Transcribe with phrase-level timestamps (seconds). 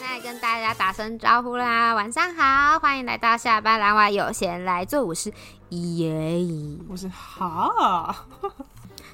[0.00, 5.32] 那跟大家打声招呼啦，晚上好，欢迎来到下班狼娃有闲来做我是
[5.70, 6.46] 耶，
[6.88, 8.26] 我是哈。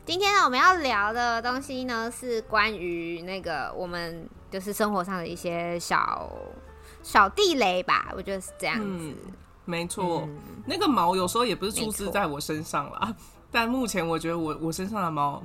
[0.05, 6.31] 今天呢，我们要聊的东西呢，是关于那个我们就是生活上的一些小
[7.05, 8.85] 小地雷吧，我觉得是这样子。
[8.89, 9.17] 嗯、
[9.65, 13.15] 没错、嗯，那个毛有时候也不是出自在我身上啦，
[13.53, 15.41] 但目前我觉得我我身上的毛，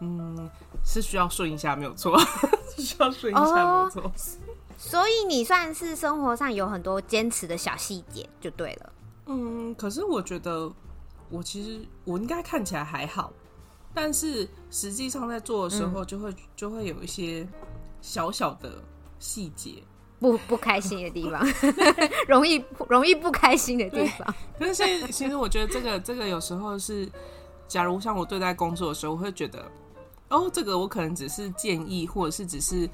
[0.00, 0.48] 嗯，
[0.84, 2.16] 是需要顺一下，没有错，
[2.78, 4.12] 需要顺一下，哦、没有错。
[4.76, 8.92] 所以你算是生活上有很多坚持的小细节，就对了。
[9.26, 10.70] 嗯，可是我觉得
[11.30, 13.32] 我其实我应该看起来还好，
[13.92, 17.46] 但是实际上在做的时候，就会、嗯、就会有一些
[18.00, 18.80] 小小的
[19.18, 19.82] 细节，
[20.20, 21.46] 不不开心的地方，
[22.26, 24.34] 容易容易不开心的地方。
[24.58, 27.08] 可是其实我觉得这个这个有时候是，
[27.66, 29.64] 假如像我对待工作的时候，我会觉得
[30.28, 32.88] 哦，这个我可能只是建议，或者是只是。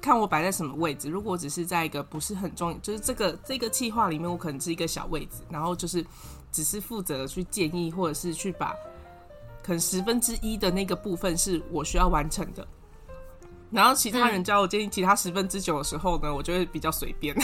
[0.00, 6.04] 看我摆在什么位置，如果只是在一个不是很重，就是这个这个计划里面，我可能是一个小位置，然后就是
[6.52, 8.74] 只是负责去建议，或者是去把
[9.62, 12.66] 可能十分之一的那个部分是我需要完成的，
[13.74, 17.36] 然后其他人叫我建议其他十分之九的时候呢，我就会比较随便。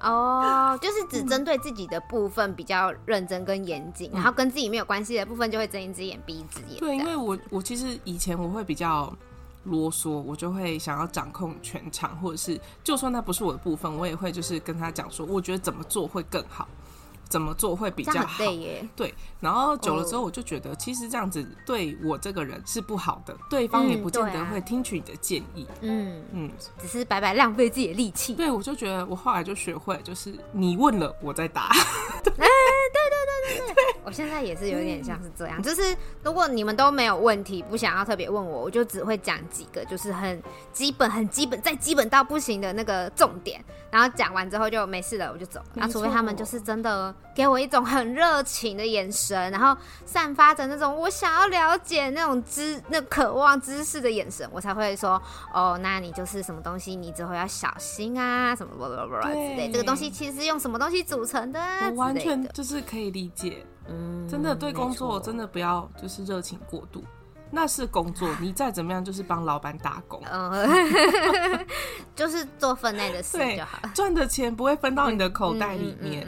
[0.00, 6.78] 哦，就是只针对自己的部分比较认真跟严谨，然后跟自己没有关系的部分就会睁一只眼闭一只眼。
[6.78, 9.12] 对，因为我我其实以前我会比较。
[9.66, 16.68] 啰嗦，我就会想要掌控全场，或者是就算那不是我的部分，我也会就是跟他讲说，我觉得怎么做会更好，
[17.28, 18.44] 怎么做会比较好。
[18.94, 25.66] 对，然后久了之后，我就觉得其实这样子对我这个人是不好的，对方也不见得会听取你的建议。
[25.80, 28.34] 嗯嗯，只是白白浪费自己的力气。
[28.34, 31.70] 对，我就觉得我后来就学会，就是你问了我再答。
[34.10, 40.40] 对对对对对对，我现在也是有点像是这样，就是如果你们都没有问题，不想要特别问我，我就只会讲几个，就是很
[40.72, 45.66] 基本、很基本、再基本到不行的那个重点，然后讲完之后就没事了，我就走了。
[45.74, 55.20] 那除非他们就是真的给我一种很热情的眼神，然后散发着那种我想要了解那种知、那渴望知识的眼神，我才会说
[55.52, 59.70] 哦，那你就是什么东西，你之后要小心啊，什么什么什么之类。
[59.72, 61.60] 这个东西其实是用什么东西组成的？
[61.90, 63.64] 我完全就是可以理解。
[63.88, 67.04] 嗯，真的对工作真的不要就是热情过度，
[67.50, 70.68] 那是工作，你再怎么样就是帮老板打工，嗯
[72.14, 76.26] 就是做分内的事就好，赚的钱不会分到你的口袋里面。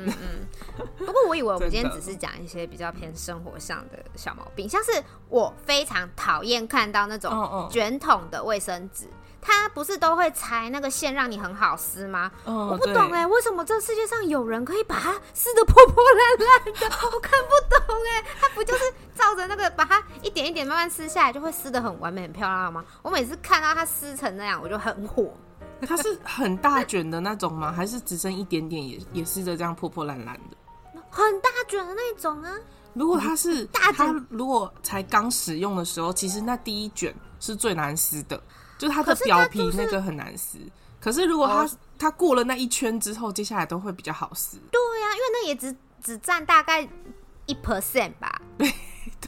[0.99, 9.07] 不过我以为我们今天只是讲一些比较偏生活上的小毛病，像是我非常讨厌看到那种卷筒的卫生纸。
[9.41, 12.31] 他不是都会裁那个线让你很好撕吗？
[12.45, 16.97] 哦、我不懂哎，为什么这世界上有人可以把它撕得破破烂烂的？
[17.07, 18.85] 我看不懂哎，它不就是
[19.15, 22.85] 照着那个把它一点一点慢慢撕下来，就会撕得很完美、很漂亮吗？
[23.03, 25.33] 我每次看到它撕成那样，我就很火。
[25.87, 27.73] 它是很大卷的那种吗？
[27.73, 31.01] 还是只剩一点点也也撕得这样破破烂烂的？
[31.11, 32.53] 很大卷的那种啊！
[32.95, 38.41] 如果它是大卷，如果才刚使用的时候，其实那第一卷是最难撕的。
[38.79, 40.59] 就是它的表皮那个很难撕，
[41.01, 41.69] 可是如果它
[41.99, 44.57] 它过了那一圈之后，接下来都会比较好撕。
[44.71, 46.89] 对呀，因为那也只只占大概
[47.47, 48.41] 一 percent 吧。
[48.57, 48.71] 对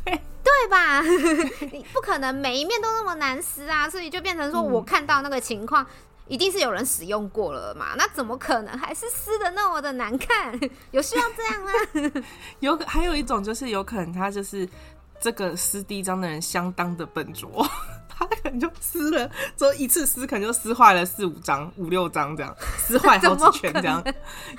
[0.04, 1.02] 对对吧？
[1.72, 5.84] 你不可能每一面都那么难撕啊，所以就变成说我看到那个情况，
[6.28, 7.94] 一定是有人使用过了嘛？
[7.96, 10.58] 那怎么可能还是撕的那么的难看？
[10.92, 12.22] 有需要这样吗？
[12.60, 14.68] 有还有一种就是有可能他就是
[15.20, 17.68] 这个撕第一张的人相当的笨拙。
[18.28, 24.02] 他可能就撕了，之后一次撕可能就撕坏了四五张、五六张这样， 撕坏好几圈这样。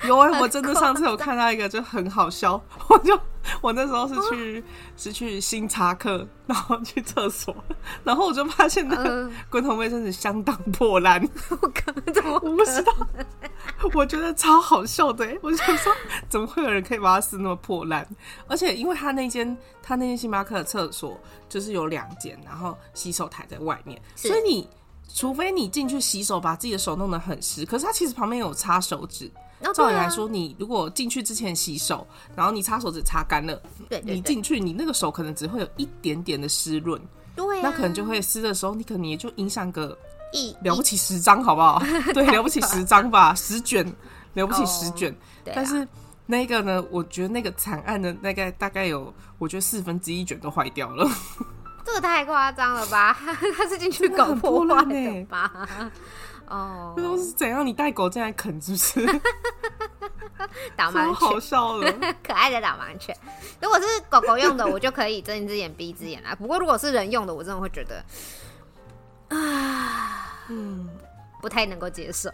[0.04, 3.18] 有哎、欸，我真的上次有看到一个就很好笑，我就
[3.60, 4.64] 我那时候是去、哦、
[4.96, 7.54] 是去新查克，然后去厕所，
[8.04, 11.22] 然后我就发现那个滚筒卫生纸相当破烂。
[11.50, 12.34] 我靠，怎么？
[12.34, 12.92] 我不知道，
[13.94, 15.38] 我觉得超好笑的、欸。
[15.42, 15.92] 我就想说，
[16.28, 18.06] 怎么会有人可以把它撕那么破烂？
[18.46, 21.18] 而且因为他那间他那间星巴克的厕所
[21.48, 24.68] 就是有两间，然后洗手台在外面，所以你
[25.12, 29.30] 除非你进去洗手，把自己的手弄得很湿，可是它其实旁边有擦手纸。
[29.74, 37.00] 照理来说，你如果进去之前洗手，然后你擦手指擦干了，对，你进去，你那个手可能只会有一点点的湿润，
[37.36, 39.96] 对，那可能就会湿的时候，你可能也就影响个
[40.32, 41.82] 一了不起十张，好不好？
[42.14, 43.84] 对， 了不起十张吧，十卷，
[44.34, 45.14] 了不起十卷。
[45.54, 45.86] 但是
[46.26, 51.08] 那个呢，我觉得那个惨案的大概大概有，我觉得四分之一卷都坏掉了。
[51.84, 53.12] 这个太夸张了吧？
[53.56, 55.68] 他是进去搞破烂的吧？
[56.48, 57.64] 哦，这都是怎样？
[57.66, 59.06] 你带狗进来啃，是不是？
[60.76, 61.92] 导盲犬，好笑的，
[62.22, 63.16] 可爱的导盲犬。
[63.60, 66.34] 如果是狗狗用的，我就可以睁一只眼闭一只眼啊。
[66.34, 68.04] 不过如果是人用的，我真的会觉得
[69.28, 70.88] 啊，嗯，
[71.40, 72.30] 不太能够接受。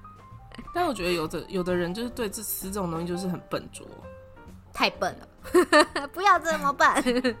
[0.74, 3.86] 但我觉得有的有的人就是对这吃这种东西就是很笨拙，
[4.72, 7.36] 太笨了，不要这么笨，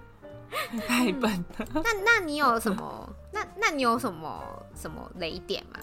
[0.86, 1.66] 太笨了。
[1.74, 3.08] 那那你有什么？
[3.32, 4.42] 那那你有什么
[4.74, 5.78] 什么雷点吗？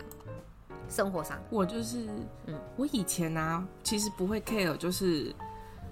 [0.89, 2.07] 生活上，我就是，
[2.45, 5.35] 嗯，我以前啊，其实不会 care，就是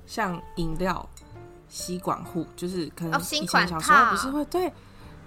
[0.06, 1.08] 像饮料
[1.68, 4.72] 吸管户，就是可能以前小时候不是会，对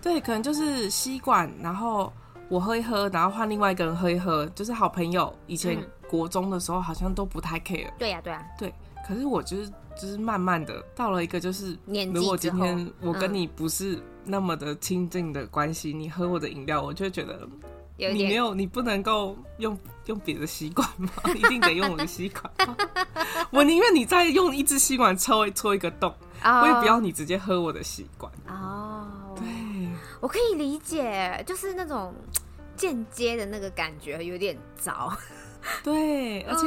[0.01, 2.11] 对，可能就是吸管，然后
[2.49, 5.35] 我喝一喝，然后换另外一个人喝一喝，就是好朋友。
[5.47, 5.79] 以前
[6.09, 8.73] 国中的时候好像都不太 care，对呀对呀，对。
[9.07, 11.77] 可是我就是就是慢慢的到了一个就是，
[12.15, 17.47] 如果今天我跟你不是那么的亲近的关系，你喝我的饮料，我就会觉得。
[18.01, 21.11] 你没有，你不能够用用别的吸管吗？
[21.35, 22.77] 一定得用我的吸管吗？
[23.51, 26.63] 我宁愿你再用一支吸管戳戳一个洞，oh.
[26.63, 28.33] 我也不要你直接喝我的吸管。
[28.47, 29.39] 哦，oh.
[29.41, 29.49] 对，
[30.21, 32.15] 我可以理解，就是那种
[32.77, 35.13] 间接的那个感觉有点糟。
[35.83, 36.67] 对，而且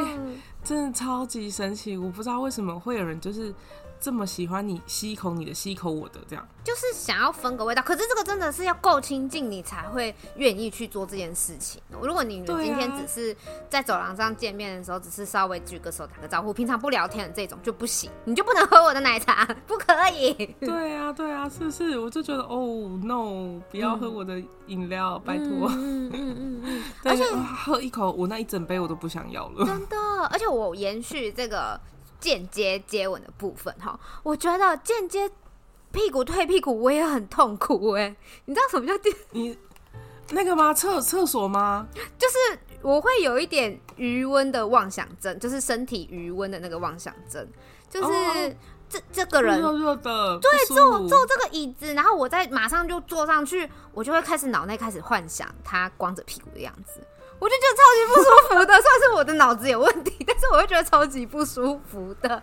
[0.63, 3.53] 真的超级神奇，我不知道为什么会有人就是。
[4.01, 7.81] 这么喜欢你吸一口你的，吸一口我的，这样就是想要分个味道。
[7.83, 11.81] 可是这个真的是要够亲近，你才会愿意去做这件事情。
[12.01, 13.36] 如果你今天只是
[13.69, 20.33] 在走廊上见面的时候，只是稍微举个手打个招呼，平常不聊天的这种就不行，你就不能喝我的奶茶， 不可以。
[20.59, 22.00] 对啊，对啊，是不是？
[22.00, 25.69] 我就觉得哦、oh,，no，不要喝我的饮料，嗯、拜托。
[25.69, 26.83] 嗯嗯嗯嗯。
[27.06, 27.24] 而且
[27.63, 29.65] 喝一口，我那一整杯我都不想要了。
[29.65, 29.98] 真的，
[30.31, 31.80] 而且我延续这个。
[32.22, 35.30] 间接接吻的部分哈，我觉得间接
[35.92, 38.16] 屁股推屁股我也很痛苦哎，
[38.46, 39.14] 你知道什么叫 电？
[39.32, 39.58] 你
[40.30, 40.74] 那个吗？
[40.74, 41.86] 厕厕所吗？
[42.18, 47.46] 就是我会有一点余温的妄想症，就是身体余温的那个妄想症，
[47.90, 48.56] 就是、哦、
[48.88, 57.02] 这这个人热热的，对，坐坐这个椅子，然后我再马上就坐上去，我就会开始脑内开始幻想他光着屁股的样子。
[57.42, 62.42] 我就觉得超级不舒服的， 算是我的脑子有问题，但是我会觉得超级不舒服的。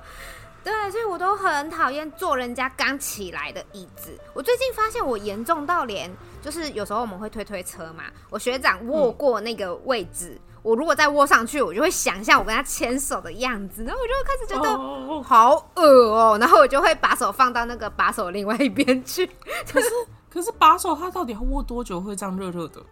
[0.65, 4.19] 对，所以我都很讨厌坐人家刚起来的椅子。
[4.35, 6.11] 我最近发现我严重到连，
[6.43, 19.25] 就是有时候我们会推推车嘛，我学长握过那个位置，嗯、我如果再握上去，我就会想象我跟他牵手的样子，然后我就会开始觉得好恶哦、喔，然后我就会把手放到那个把手另外一边去。
[19.73, 19.89] 可是，
[20.29, 22.83] 可是把手它到底要握多久会这样热热的？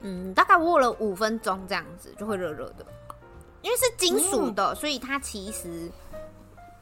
[0.00, 2.86] 嗯，大概握了五分钟这样子就会热热的，
[3.62, 5.90] 因为是金属的，嗯、所以它其实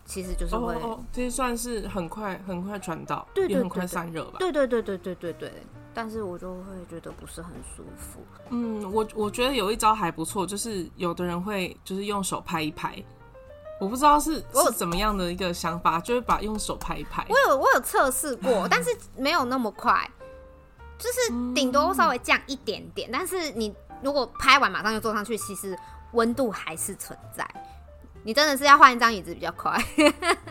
[0.05, 4.37] 其实就是会，哦，这、哦、算是很快很快传导，对，对，对，对，也很快散热吧？
[4.39, 5.53] 对对对对对对对。
[5.99, 8.21] 但是我就会觉得不是很舒服。
[8.51, 13.03] 嗯，我我觉得有一招还不错，就是有的人会就是用手拍一拍，
[13.81, 17.25] 我不知道是是怎么样的一个想法，就是把用手拍一拍。
[17.31, 20.07] 我有我有测试过， 但是没有那么快。
[20.99, 25.79] 就是顶多稍微降一点点，嗯、但是你如果拍完马上就坐上去，其实
[26.13, 27.47] 温度还是存在。
[28.23, 29.81] 你真的是要换一张椅子比较快。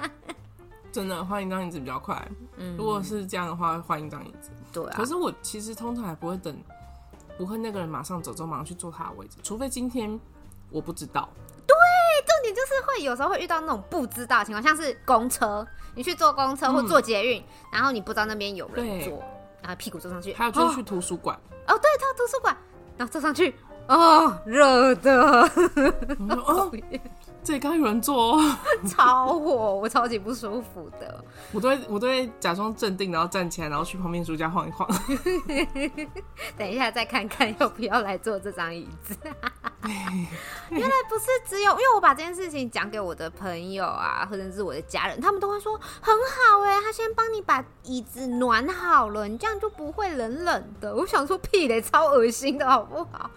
[0.91, 2.25] 真的换一张椅子比较快。
[2.55, 4.49] 嗯，如果是这样的话，换一张椅子。
[4.71, 4.93] 对啊。
[4.95, 6.57] 可是我其实通常还不会等，
[7.37, 10.17] 不会那个人马上走，就马上去坐他的位置，除非今天
[10.69, 11.27] 我不知道。
[11.67, 11.75] 对，
[12.25, 19.21] 重点就是会有时候会遇到那种不知道的情况，像是公车，你去坐公车或坐捷运，嗯、然后你不知道那边有人坐。
[19.65, 21.35] 然后屁股坐上去，还有就是去图书馆。
[21.65, 22.55] 哦，哦，对，他图书馆，
[22.97, 23.51] 然后坐上去，
[23.87, 25.41] 哦，热的，
[26.29, 26.71] 哦，
[27.45, 28.57] 这里刚刚有人坐，哦，
[28.89, 34.89] 超火，我超级不舒服的，我都会，我都会假装镇定，然后站起来，然后去旁边书架晃一晃，
[36.57, 39.15] 等一下再看看要不要来坐这张椅子。
[40.71, 50.95] 原来不是只有，因为我把这件事情讲给我的朋友啊，或者是我的家人，他们都会说很好哎，他先帮你把椅子暖好了，你这样就不会冷冷的。
[50.95, 53.29] 我想说屁嘞，超恶心的好不好？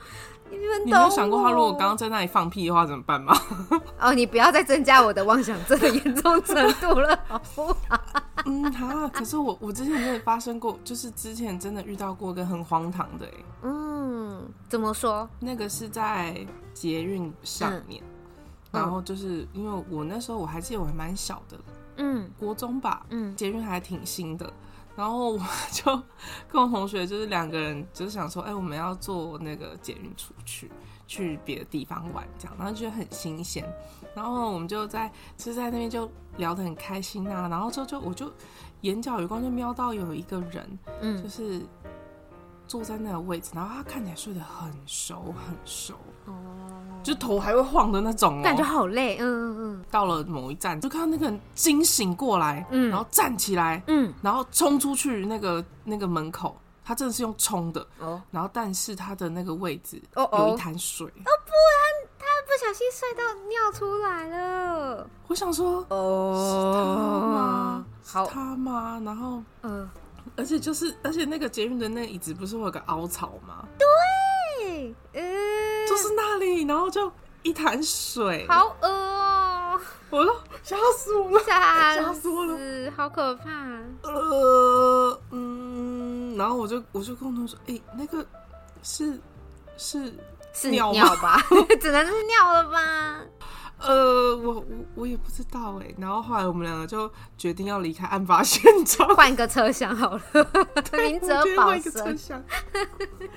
[0.50, 3.36] 你们都，你有想过他如果刚刚在那里放屁的话怎么办吗？
[4.00, 8.00] 哦，你不要再增加我的妄想症的严重程度了，好不好？
[8.46, 9.08] 嗯，好。
[9.08, 13.32] 可是我我之前真的发生过，就是之前真的遇到过一个很荒唐的哎。
[13.62, 15.28] 嗯，怎么说？
[15.40, 18.02] 那个是在捷运上面，
[18.72, 21.58] 嗯、然后就是因为我那时候我还记得我还蛮小的，
[21.96, 24.50] 嗯，国中吧，嗯，捷运还挺新的。
[24.98, 25.38] 然后我
[25.70, 25.84] 就
[26.48, 30.68] 跟我同学，就是两个人，就是想说，哎，我们要坐那个捷运出去，
[31.06, 33.64] 去别的地方玩，这样，然后觉得很新鲜。
[34.12, 37.46] 然后我们就在，就在那边就聊得很开心啊。
[37.46, 38.28] 然后就就我就
[38.80, 41.64] 眼角余光就瞄到有一个人，嗯，就是
[42.68, 45.94] 坐在那个位置，然后他看起来睡得很熟很熟，
[46.26, 46.34] 哦，
[47.02, 49.16] 就头还会晃的那种，感觉好累。
[49.18, 49.84] 嗯嗯嗯。
[49.90, 61.10] 到了某一站，就看到那个人惊醒过来，嗯，然后站起来，嗯，然后冲出去那个那个门口，他真的是用冲的，哦，然后但是他的那个位置有一滩水，哦
[61.46, 65.08] 不，然他不小心睡到尿出来了。
[65.26, 67.86] 我想说，哦，是他吗？
[68.04, 69.00] 好，他吗？
[69.02, 69.88] 然后，嗯。
[70.36, 73.66] 而且就是，而且那个捷运的那椅子不是会有个凹槽吗？
[73.78, 77.10] 对，嗯，就是那里，然后就
[77.42, 79.80] 一潭水，好恶哦！
[80.10, 80.32] 我都
[80.62, 83.50] 吓死我了，吓死我了，好可怕。
[84.02, 88.26] 呃，嗯，然后我就我就跟我同学说，哎、欸，那个
[88.82, 89.20] 是
[89.76, 90.12] 是
[90.52, 91.40] 是尿吧？
[91.80, 93.20] 只能是尿了吧？
[93.80, 95.94] 呃，我我我也不知道哎。
[95.98, 100.22] 然后后来我们两个就决定要离开案发现场，换一个车厢好了。
[100.92, 102.42] 明哲保身，车厢
[102.72, 103.28] 真的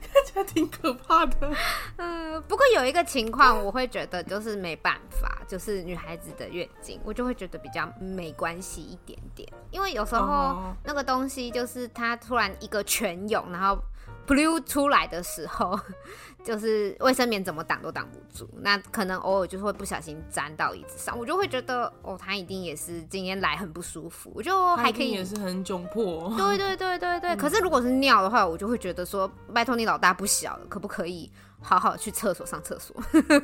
[0.00, 1.52] 看起来挺可怕的。
[1.96, 13.78] 嗯，不过有一个情况，我会觉得就是没办法，就是女孩子的月经，我就会觉得比较没关系一点点，因为有时候那个东西就是它突然一个全涌，然后。
[14.26, 15.78] Blue 出来的时候，
[16.44, 26.32] 就是卫生棉怎么挡都挡不住，那可能偶尔就是会不小心粘到椅子上，我就会觉得哦，他一定也是今天来很不舒服，我就还可以也是很窘迫。
[26.36, 32.94] 对对对对对，嗯、可是如果是尿的话，我就会觉得说，拜托你老大不小了，可不可以好好去厕所上厕所？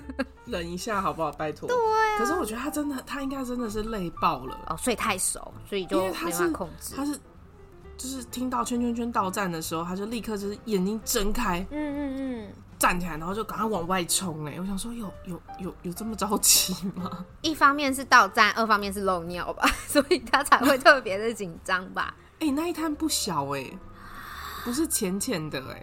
[0.46, 1.30] 忍一下好不好？
[1.32, 1.68] 拜托。
[1.68, 2.18] 对、啊。
[2.18, 6.94] 可是我觉得他真的，他应该真的是累爆了哦，睡太熟，所以就没办法控制。
[6.94, 7.18] 他是。
[8.00, 12.16] 就是听到圈圈圈到站的时候，他就立刻就是眼睛睁开，嗯嗯
[12.46, 14.46] 嗯，站起来，然后就赶快往外冲。
[14.46, 17.26] 哎，我想说有，有有有有这么着急吗？
[17.42, 22.14] 一方面是到站，二方面是漏尿吧， 所以他才会特别的紧张吧。
[22.38, 23.78] 哎、 欸，那一滩不小哎、欸，
[24.64, 25.74] 不是浅浅的哎、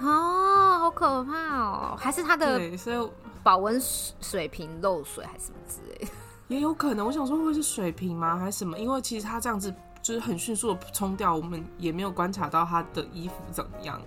[0.00, 3.10] 欸，哦，好可怕哦，还是他的所以
[3.44, 3.80] 保温
[4.20, 6.10] 水瓶漏水还是什么之类的，
[6.48, 7.06] 也有可能。
[7.06, 8.76] 我想说会是水瓶吗，还是什么？
[8.76, 9.72] 因为其实他这样子。
[10.04, 13.98] 就是很迅速的冲掉，我们也没有观察到他的衣服怎么样。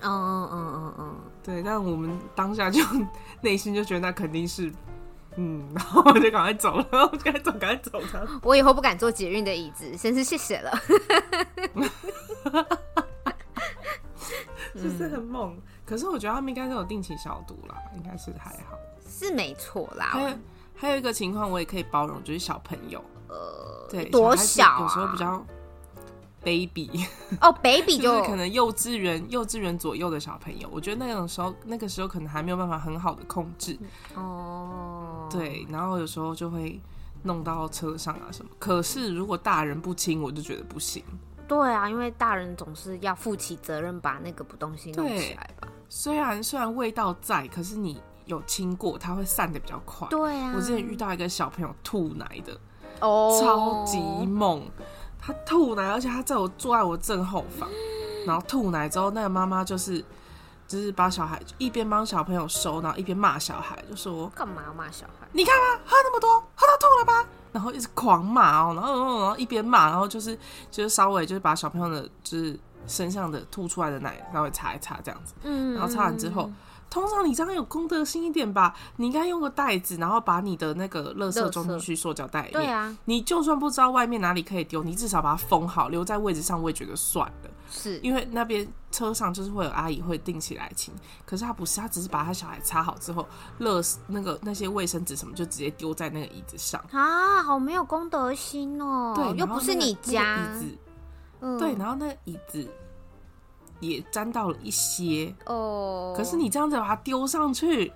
[0.00, 1.62] 嗯嗯嗯嗯嗯，对。
[1.62, 2.82] 但我们当下就
[3.40, 4.70] 内心就觉得那肯定是，
[5.36, 8.00] 嗯， 然后我就赶快走了，我赶快走，赶快走。
[8.42, 10.72] 我以后不敢坐捷运的椅子，真是谢谢了。
[14.74, 15.56] 就是很猛，
[15.86, 18.76] 可是我觉得他们应该都有定期消毒啦，应该是还好，
[19.08, 20.06] 是没错啦。
[20.06, 20.38] 还有
[20.74, 23.00] 还有一个情况我也可以包容，就是小朋友。
[23.34, 24.80] 呃，对，多小啊？
[24.80, 25.44] 有时候比较
[26.42, 27.06] baby
[27.40, 33.78] 哦，baby 就， 就是可能幼稚园幼稚园左右的小朋友，我觉得那种时候那个时候可能还没有办法很好的控制
[34.14, 35.26] 哦。
[35.30, 36.80] 对，然后有时候就会
[37.22, 38.50] 弄到车上啊什么。
[38.58, 41.02] 可是如果大人不亲，我就觉得不行。
[41.48, 45.68] 对啊，因为大人总是要负起责任，把那个东西弄起来吧。
[45.88, 50.08] 虽然虽然味道在，可是你有亲过，它会散的比较快。
[50.08, 52.58] 对啊，我之前遇到一个小朋友吐奶的。
[53.06, 53.38] Oh.
[53.38, 54.62] 超级猛，
[55.20, 57.68] 他吐奶，而且他在我坐在我正后方，
[58.26, 60.02] 然后吐奶之后，那个妈妈就是
[60.66, 65.28] 就是把小孩一边帮小朋友收，然后一边骂小孩，就说干嘛要骂小孩？
[65.32, 67.28] 你看啊，喝那么多，喝到吐了吧？
[67.52, 70.34] 然后一直狂骂哦，然后然后一边骂，然后就是
[70.70, 76.50] 就是稍微就是把小朋友的就是身上的吐出来的奶稍微擦一擦这样子，嗯，然后擦完之后。
[76.94, 82.62] 通常你这样有公德心一点吧，你应该用个袋子，然后把你的那个垃圾装进去塑胶袋里面。
[82.62, 87.50] 对啊，你就算不知道外面哪里可以丢，你至少把它封好，留在位置上，我也觉得算了。
[87.68, 90.94] 是因为那边车上就是会有阿姨会定期来清，
[91.26, 93.26] 可是他不是，他只是把他小孩擦好之后，
[93.58, 99.12] 垃那个那些卫生纸什么就直接丢在那个椅子上啊，好没有公德心哦。
[99.16, 100.78] 对，又不是你家、那个、椅子，
[101.40, 102.68] 嗯、对，然后那个椅子。
[103.86, 106.16] 也沾到了一些哦，oh.
[106.16, 107.92] 可是你这样子把它丢上去，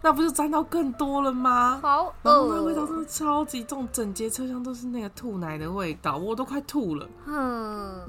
[0.00, 1.78] 那不是沾到更多了吗？
[1.82, 7.08] 好恶，然后那味道真的超级重，整节车厢都是那个吐奶的味道，我都快吐了。
[7.26, 8.00] 嗯，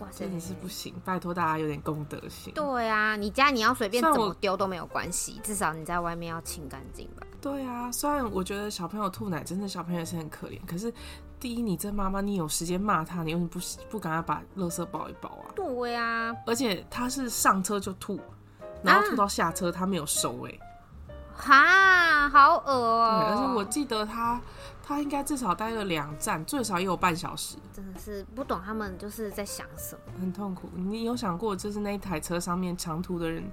[0.00, 2.52] 哇塞，真的是不行，拜托大家有点公德心。
[2.54, 7.26] 对啊，你家你要随便怎么丢都没有关系，至少你在外面要清干净吧。
[7.40, 10.92] 对啊，虽然我觉得小朋友吐奶，真的小朋友是很可怜，可是。
[11.40, 15.54] 第一，你这妈妈，你有时间骂他，你为什么不不赶快把垃圾包一包啊？
[15.54, 18.20] 对啊，而且他是上车就吐，
[18.82, 20.60] 然后吐到下车，他没有收哎、欸，
[21.34, 23.26] 哈，好恶哦、喔！
[23.30, 24.40] 而且我记得他
[24.82, 27.56] 他应该至少待了两站，最少也有半小时。
[27.72, 30.68] 真的是不懂他们就是在想什么，很痛苦。
[30.74, 33.48] 你有想过，就是那一台车上面长途的人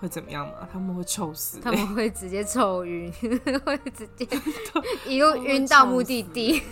[0.00, 0.66] 会怎么样吗？
[0.72, 3.12] 他们会臭死，他们 会直接臭晕，
[3.64, 4.26] 会直接
[5.06, 6.62] 一路晕到目的地。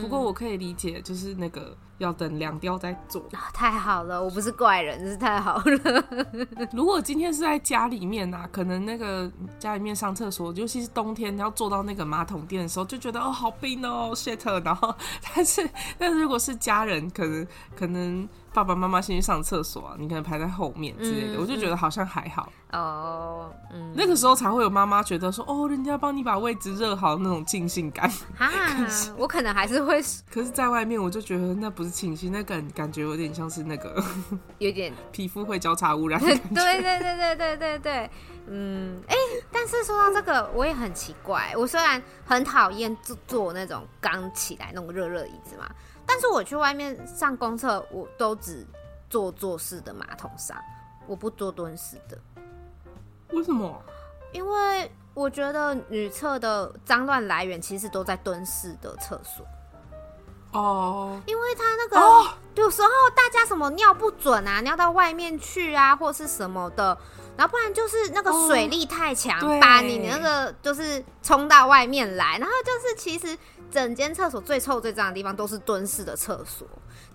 [0.00, 3.22] 不过我可以理解，就是那个要等凉掉再做。
[3.32, 6.04] 啊太好了，我不是怪人，真是太好了。
[6.72, 14.64] 如果今天是在家里面啊，可能那个家里面上厕所，尤其是冬天要坐到那个马桶垫的时候，就觉得哦好冰哦，shit。
[14.64, 14.94] 然后，
[15.34, 17.46] 但是但是如果是家人，可能
[17.76, 18.28] 可能。
[18.54, 23.52] 爸爸妈妈先去上厕所啊，你可能排在后面之类的，嗯、我就觉得好像还好哦。
[23.72, 28.10] 嗯，那个时候才会有妈妈觉得说，哦，人家帮你把位置热好那种庆幸感。
[28.36, 28.50] 哈，
[28.88, 30.02] 是我可能还是会。
[30.30, 34.02] 可是，在外面我就觉得那不是庆幸，那感感觉有点像是那个，
[34.58, 36.20] 有点皮肤会交叉污染。
[36.20, 38.10] 对对对对对对对，
[38.46, 41.54] 嗯，哎、欸，但是说到这个，我也很奇怪。
[41.56, 45.68] 我虽然很讨厌坐坐那种刚起来那种热热椅子嘛。
[46.06, 48.66] 但是我去外面上公厕，我都只
[49.08, 50.54] 坐坐式的马桶上，
[51.06, 52.18] 我不坐蹲式的。
[53.34, 53.82] 为什么？
[54.32, 59.46] 因为我觉得女厕的脏乱来源其实都在蹲式的厕所。
[60.52, 61.20] 哦。
[61.26, 66.96] 因为他那个、哦、有时候大家什么尿不准啊，尿到外面去啊，或是什么的，
[67.36, 73.36] 然后不然就是那个水力太强，哦、把你那个就是冲到外面来，然后就是其实。
[73.70, 76.64] 整间厕所最臭最脏的地方都是蹲式的厕所，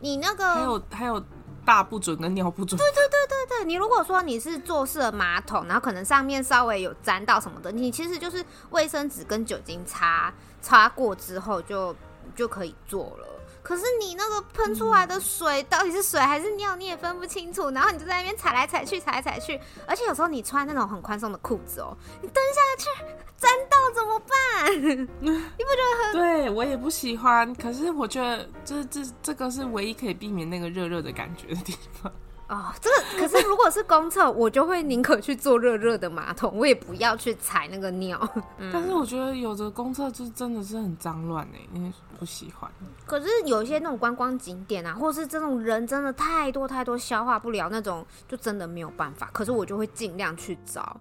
[0.01, 1.23] 你那个还有还有
[1.65, 2.77] 大不准跟尿不准。
[2.77, 11.95] 对对对对对，你如果说你是坐式的马桶，然后可能上面稍微有沾到什么的，你其实就是卫生纸跟酒精擦擦过之后就
[12.35, 13.27] 就可以做了。
[13.69, 22.89] 可是你那个喷出来的水到底是水还是尿，你也分不清楚，然后你就在那边踩来踩去，踩来踩去，而且有时候你穿那种很宽松的裤子哦，你蹲下去。
[23.37, 24.73] 沾到怎么办？
[25.21, 26.13] 你不觉得很？
[26.13, 27.53] 对我也不喜欢。
[27.55, 32.11] 可是我觉得这这这个是唯一可以避免那个热热的感觉的地方。
[32.49, 38.19] 哦，这个可是如果是公厕，我就会宁可去坐热热的马桶，我也不要去踩那个尿。
[38.57, 42.69] 嗯、但是我觉得有的公厕就真的是很脏乱哎，因为不喜欢。
[43.05, 49.29] 可是有一些那种观光景点啊，或是这种人真的太多太多，消化不了那种，就真的没有办法。
[49.31, 50.99] 可是我就会尽量去找。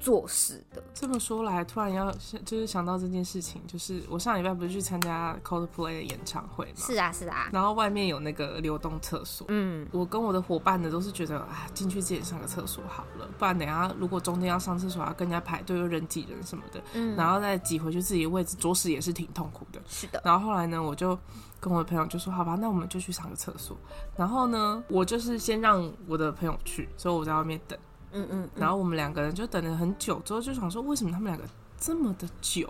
[0.00, 0.82] 做事的。
[0.94, 2.12] 这么说来，突然要
[2.44, 6.72] 就是想到这件事情，就是我上礼拜不是去参加 Coldplay 的演唱会吗？
[6.76, 7.48] 是啊，是啊。
[7.52, 19.80] 然后外面有那个流动厕所，嗯，我跟我的伙伴呢都是觉得啊，进去自己上个厕所好了，不然等下如果中间要上厕所要跟人家排队又人挤人什么的，嗯，然后再挤回去自己的位置，着实也是挺痛苦的。
[19.86, 20.20] 是的。
[20.24, 21.18] 然后后来呢，我就
[21.60, 23.76] 跟我的朋友就说，好吧，那我们就去上个厕所。
[24.16, 27.78] 然后呢，我就是先让我的朋友去，所以我在外面等。
[28.22, 31.44] 嗯嗯，嗯，然后我们两个人就等了很久，之后就想说，为什么他们两个
[31.78, 32.68] 这么的久？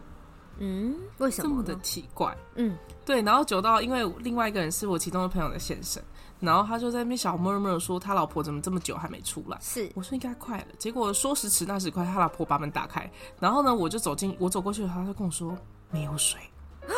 [0.60, 2.36] 嗯，为什么这么的奇怪？
[2.56, 6.02] 嗯，对，然后久到因为另外一个人是我其中的朋友的先生，
[6.40, 9.56] 然后他就在那边小 murmur 说他老婆怎么这么久还没出来？
[9.60, 13.08] 是，我说应该快了，结果说时迟那时快，他老婆把门打开，
[13.38, 15.56] 然后呢，我就走进，我走过去，他就跟我说
[15.92, 16.40] 没有水
[16.88, 16.92] 啊，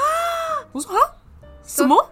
[0.73, 1.01] 我说啊，
[1.63, 2.11] 什么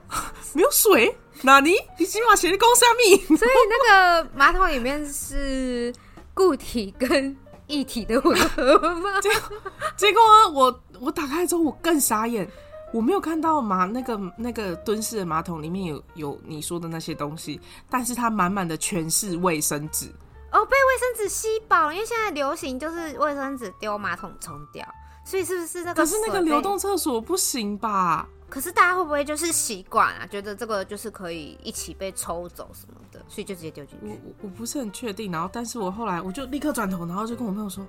[0.52, 1.16] 没有水？
[1.40, 1.72] 哪里？
[1.98, 3.36] 你起码写的公虾米？
[3.38, 5.94] 所以那个马桶里面是。
[6.38, 9.10] 固体跟液体的混合吗？
[9.20, 9.60] 结果，
[9.96, 10.20] 结果
[10.54, 12.48] 我我打开之后我更傻眼，
[12.92, 20.06] 我没有看到马那个那个蹲式的马桶里面有有你说的那些东西，但是它满满的全是卫生纸
[20.52, 24.86] 哦，被卫生纸吸饱，因为现在流行就是卫生纸丢马桶冲掉，
[25.24, 26.02] 所以是不是那个？
[26.02, 28.28] 可是那个流动厕所不行吧？
[28.48, 30.26] 可是大家会不会就是习惯啊？
[30.26, 34.06] 觉得这个就是可以一起被抽走什么的，所以就直接丢进去。
[34.06, 37.86] 我我不是很确定，然后但是我后来我就立刻转头，然后就跟我朋友说：“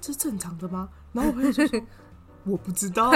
[0.00, 1.80] 这正常的吗？”然后我朋友就说
[2.44, 3.10] ：“我不知道。”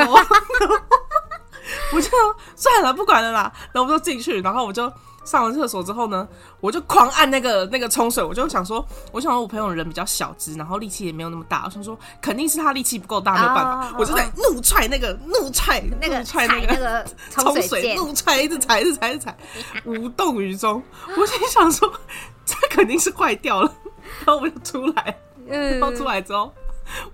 [1.95, 2.11] 我就
[2.57, 3.53] 算了，不管了啦。
[3.73, 4.93] 然后我就进去，然后我就。
[5.25, 6.29] 上完厕所之后呢，
[6.61, 19.37] 我就狂按那个那个冲水，我就想说，我想说我朋友人比较小只，然后力气也没有那么大，我想说肯定是他力气不够大，没有办法，oh, 我就在怒踹那个怒踹那个踹那个冲水，怒踹一直踩一直踩一直踩，
[19.87, 20.83] 无动于衷。
[21.17, 21.91] 我心想说，
[22.45, 23.75] 这肯定是坏掉了，
[24.27, 26.53] 然后我就出来，然后出来之后，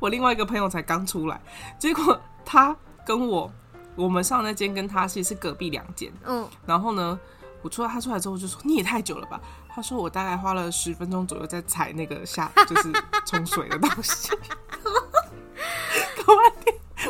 [0.01, 1.41] 我另外一个朋友才刚出来，
[1.79, 3.49] 结果他跟我
[3.95, 7.17] 我们上那间跟他其实是隔壁两间，嗯，然后呢。
[7.63, 12.91] 我出来，他出来之后就说：“你也太久了吧？”他说：“我大概花了十分钟左右在踩那个下，就是
[13.27, 14.31] 冲水的东西。”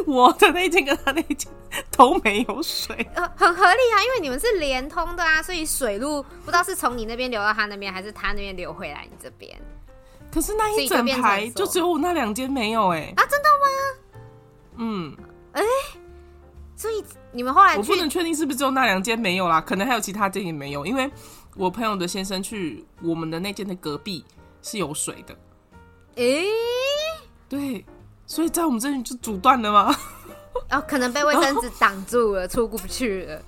[0.06, 1.50] 我的那间跟他那间
[1.90, 9.60] 都没有水，呃，很合理啊，因为你们是连通的啊，所以水路不知道是从你那边流到他那边，还是他那边流回来你这边。
[10.32, 14.24] 可是那一整排就只有我那两间没有哎、欸、啊，真的吗？
[14.78, 15.16] 嗯，
[15.52, 15.66] 哎、欸。
[16.80, 21.12] 所以你们后来，我不能确定是不是只有那两间没有啦，可能还有其他间也没有，因为
[21.54, 24.24] 我朋友的先生去我们的那间的隔壁
[24.62, 25.36] 是有水的，
[26.14, 26.48] 诶、欸，
[27.50, 27.84] 对，
[28.26, 29.94] 所以在我们这里就阻断了吗？
[30.70, 33.42] 哦，可能被卫生纸挡住了，出不去了。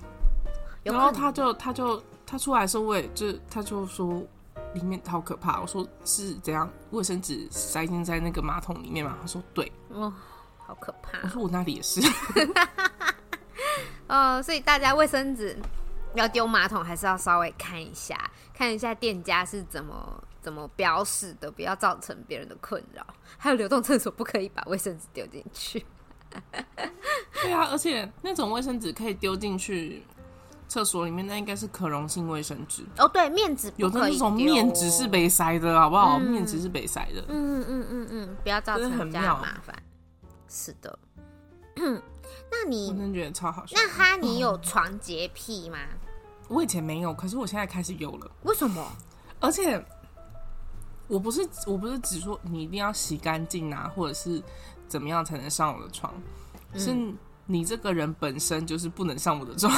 [0.83, 4.23] 然后他就他就他出来的时候，我也就他就说
[4.75, 5.59] 里面好可怕。
[5.59, 6.71] 我说是怎样？
[6.90, 9.16] 卫生纸塞进在那个马桶里面嘛？
[9.23, 9.73] 他说对。
[9.88, 10.12] 哦，
[10.59, 11.18] 好可怕。
[11.23, 12.03] 我说我那里也是。
[14.09, 15.57] 哦，所以大家卫生纸
[16.15, 23.07] 要丢马桶，还是要稍微看一下，看一下店家是怎么怎么标示的，不要造成别人的困扰。
[23.38, 25.85] 还有流动厕所不可以把卫生纸丢进去。
[27.43, 30.03] 对啊，而且那种卫生纸可以丢进去。
[30.69, 36.19] 厕所里面那应该是可溶性卫生纸哦，对，面纸有的那种面纸是被塞的，好不好？
[36.19, 39.77] 嗯、面纸是被塞的，嗯嗯嗯嗯，不要造成很麻烦。
[40.49, 40.99] 是的，
[42.53, 43.75] 那你我真的觉得超好笑。
[43.75, 45.79] 那哈，你有床洁癖吗？
[46.49, 48.31] 我以前没有，可是我现在开始有了。
[48.43, 48.87] 为什么？
[49.41, 49.83] 而且
[51.09, 54.43] 我不是我不是只说你一定要洗干净啊，或者是
[54.87, 56.12] 怎么样才能上我的床，
[56.75, 57.15] 嗯、是
[57.47, 59.73] 你这个人本身就是不能上我的床。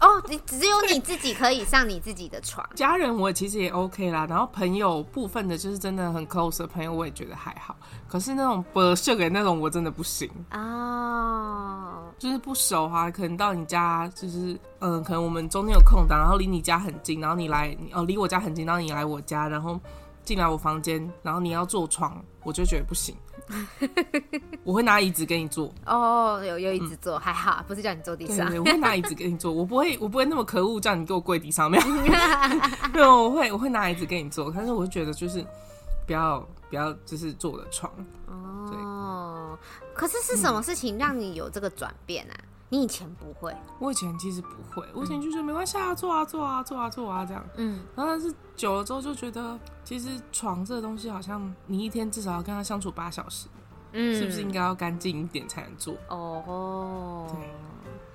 [0.00, 4.26] 哦，你只有你自己可以上你自己的床， 家人我其实也 OK 啦。
[4.26, 7.76] 然后朋友部分的，就是真的很 close 的朋友，我也觉得还好。
[8.08, 12.12] 可是那种不秀给那种，我真的不行哦。
[12.18, 19.78] 就是不熟哈，可能到你家，就是嗯，可能我们中间有空档，然后离你家很近，然后你来哦，离我家很近，然后你来我家，然后
[20.24, 23.14] 进来我房间，然后你要坐床，我就觉得不行。
[24.64, 28.46] 我会拿椅子给你坐哦，有有椅子坐、嗯、还好，不是叫你坐地上。
[28.58, 31.82] 我会拿椅子给你坐，我不会我不会那么可恶叫你给我跪地上面。
[32.94, 35.44] 没有，我会我会拿椅子给你坐，但是我会觉得就是
[36.06, 37.92] 不要不要就是坐我的床
[38.26, 39.58] 哦。
[39.94, 42.34] 可是是什么事情让你有这个转变啊？
[42.34, 53.48] 嗯你以前不会，我以前其实不会，我以前就觉得没关系啊，坐啊坐啊坐啊坐啊这样，嗯，然后但是久了之后就觉得，其实床这个东西好像你一天至少要跟他相处八小时，
[53.92, 55.94] 嗯，是不是应该要干净一点才能做？
[56.08, 57.48] 哦，对。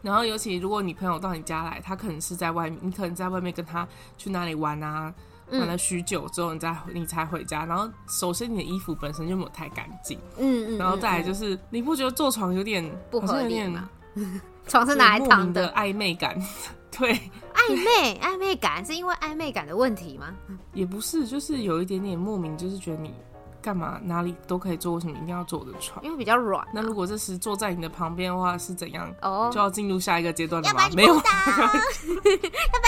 [0.02, 3.86] 然后尤其如果你朋友到你家来，他可能是在外面，你可能在外面跟他
[4.18, 5.14] 去哪里玩啊，
[5.52, 13.90] 玩了许久之后，你再你才回家，然后首先你的衣服本身就没有太干净，嗯嗯，然后再来就是你不觉得坐床有点不合理吗？
[14.68, 16.36] 床是拿来躺的，暧昧感，
[16.90, 17.14] 对，
[17.54, 20.34] 暧昧 暧昧感是因为暧昧感的问题吗？
[20.74, 23.14] 也不是，就是有一点点莫名，就是觉得你
[23.62, 26.04] 干嘛哪里都可以坐，为什么一定要坐我的床？
[26.04, 26.66] 因为比较软。
[26.74, 29.14] 那如果这时坐在你的旁边的话，是怎样？
[29.22, 30.90] 哦，就要进入下一个阶段了吗？
[30.96, 31.30] 没有，要把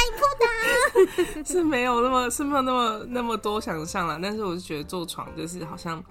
[0.04, 0.24] 你扑
[1.36, 4.20] 倒，是没有那么是没有那么那么多想象了。
[4.22, 6.04] 但是我就觉得坐床就是好像。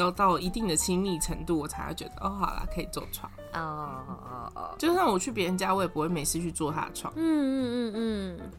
[0.00, 3.30] 要到一定的亲密程度，我才会觉得哦，好啦，可以坐床。
[3.52, 7.12] 哦哦哦，就算我去别人家，我也不会没事去坐他的床。
[7.16, 8.50] 嗯嗯嗯嗯，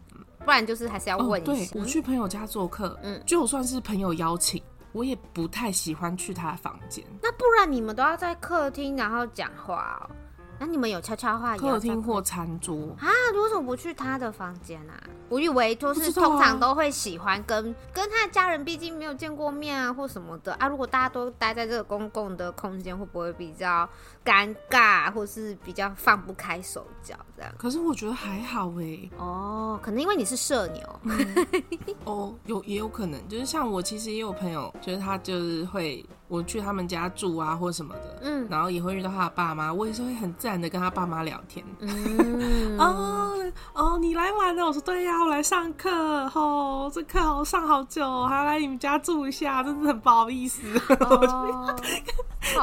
[0.44, 1.52] 不然就是还是要问一下。
[1.52, 7.04] 哦、对，我去朋友家做客，嗯，就算是朋友邀请，我也不太喜欢去他的房间。
[7.22, 10.16] 那不然你们都要在客厅然后讲话哦？
[10.60, 11.58] 那你们有悄悄话？
[11.58, 13.08] 客厅或餐桌啊？
[13.34, 15.00] 为什么不去他的房间啊？
[15.30, 20.68] 我以为就是通常都会喜欢跟跟他的家人，毕竟没有见过面啊，或什么的啊。
[20.68, 23.88] 如果大家都待在这个公共的空间，会不会比较
[24.26, 27.54] 尴尬，或是比较放不开手脚这样？
[27.58, 29.12] 可是我觉得还好哎、欸。
[29.18, 31.00] 哦，可能因为你是社牛。
[32.06, 41.66] 哦，有也有可能，就是像我其实也有朋友，就是他就是会我去他们家住啊，或什么的，嗯，然后也会遇到他的爸妈，我也是会很自然的跟他爸妈聊天。
[41.80, 43.34] 嗯， 哦
[43.74, 44.66] 哦，你来玩了？
[44.66, 45.18] 我说对呀。
[45.18, 45.90] 我来上课，
[46.36, 50.62] 哦，这课我上好久，还要来你们家住一下，真的很不好意思。
[51.00, 51.76] 哦，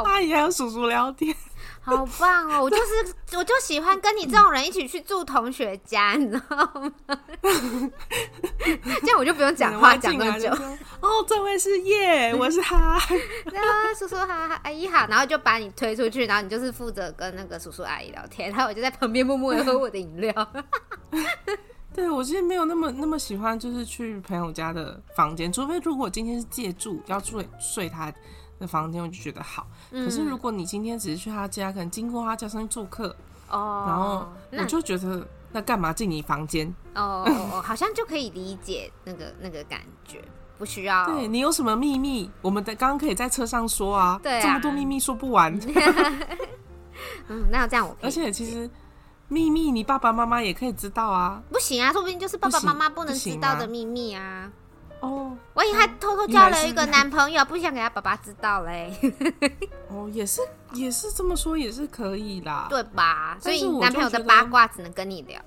[0.05, 1.35] 阿姨 还有叔叔聊天，
[1.85, 2.63] 好棒哦！
[2.63, 7.21] 我就是，我就喜欢跟你这种人一起去住同学家， 你知道吗？
[7.43, 10.49] 这样我就不用讲话讲那么久。
[11.01, 12.99] 哦，这位是叶， 我是哈。
[13.45, 20.33] 对啊，叔叔好，阿姨好，然后就把你推出去，然后你就是负责跟那个叔叔阿姨聊天，然后我就在旁边默默的喝我的饮料。
[21.95, 28.13] 对，我其实没有那么那么喜欢，就是去朋友家的房间，除非如果今天是借住要住睡他
[28.59, 29.67] 的房间，我就觉得好。
[29.97, 33.15] 嗯、可是如果你今天只是去他家，可能经过他家上去做客，
[33.49, 36.67] 哦，然后我就觉得那干嘛进你房间？
[36.95, 40.21] 哦，哦，好像就可以理解那个那个感觉，
[40.59, 41.07] 不需要。
[41.07, 45.57] 对，你有什么秘密，我们的刚刚可以在车上说啊，对啊，这么多秘密说不完。
[47.29, 48.69] 嗯，那这样我可以，而且其实。
[49.27, 51.43] 秘密，你爸爸妈妈也可以知道啊？
[51.51, 54.53] 不行啊，说不定就是爸爸妈妈不能知道的秘密啊。
[55.01, 58.93] 哦，我以为他偷偷交了一个男朋友，不想给他爸爸知道嘞。
[59.89, 60.41] 哦，也是
[60.73, 63.37] 也是这么说，也是可以啦，对吧？
[63.41, 65.41] 所以男朋友的八卦只能跟你聊，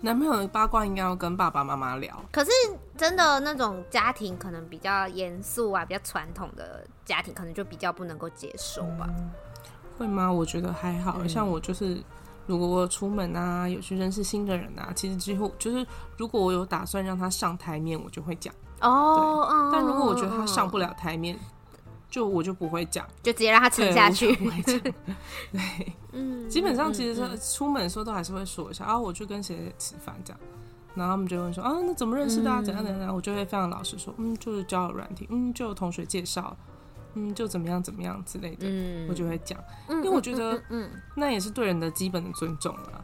[0.00, 2.20] 男朋友的八卦应该要跟爸爸妈妈聊。
[2.32, 2.50] 可是
[2.96, 9.08] 真的那种家庭可能比较严肃啊，比较传统的家庭，可能就比较不能够接受吧。
[9.08, 9.30] 嗯，
[9.98, 10.30] 会吗？
[10.32, 12.02] 我觉得还好，嗯，像我就是。
[12.48, 15.84] 如果我出门啊，有去认识新的人啊，其实几乎就是，
[16.16, 19.42] 如果我有打算让他上台面，我就会讲哦。
[19.42, 21.38] Oh, 但如果我觉得他上不了台面，
[22.10, 24.34] 就我就不会讲，就直接让他沉下去。
[24.64, 24.92] 对，
[26.12, 30.40] 嗯，基本上其实出门的时候都还是会说一下啊，我去跟谁吃饭这样，
[30.94, 32.62] 然后他们就会说啊，那怎么认识的啊？
[32.62, 33.14] 怎样怎样？
[33.14, 36.56] 我就会非常老实说，嗯，就是交友软体，嗯，就有同学介绍。
[37.18, 39.58] 嗯，就怎么样怎么样之类的，嗯、我就会讲，
[39.88, 43.00] 因为我觉得，嗯，那也是对人的基本的尊重啊。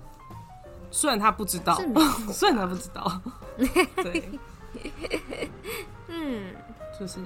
[0.91, 1.81] 虽然他不知道，
[2.31, 3.23] 虽然他不知道，
[3.57, 4.29] 对，
[6.09, 6.55] 嗯，
[6.99, 7.21] 就是，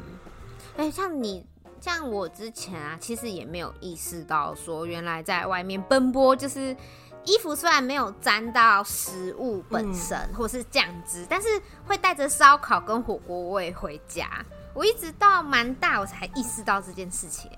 [0.76, 1.46] 哎、欸，像你，
[1.80, 6.76] 像我之前啊，其实也没有意识到说，原来在外面奔波，就是
[7.24, 11.48] 衣服虽然没有沾到食物本身、嗯、或是酱汁，但是
[11.85, 14.28] 会带着烧烤跟火锅味回家。
[14.74, 17.50] 我一直到蛮大，我才意识到这件事情，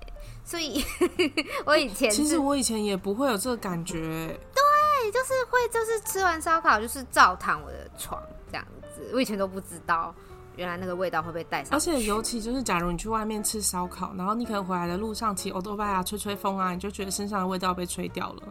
[0.45, 0.83] 所以
[1.65, 8.78] 我以前其实我以前也不会有这个感觉，对，就是会就是吃完烧烤就是照躺我的床这样子，
[9.13, 10.13] 我以前都不知道
[10.55, 18.43] 原来那个味道会被带上，而且尤其就是假如你去外面吃烧烤，然后你可能回来的路上骑欧多拜啊，吹吹风啊，你就觉得身上的味道被吹掉了。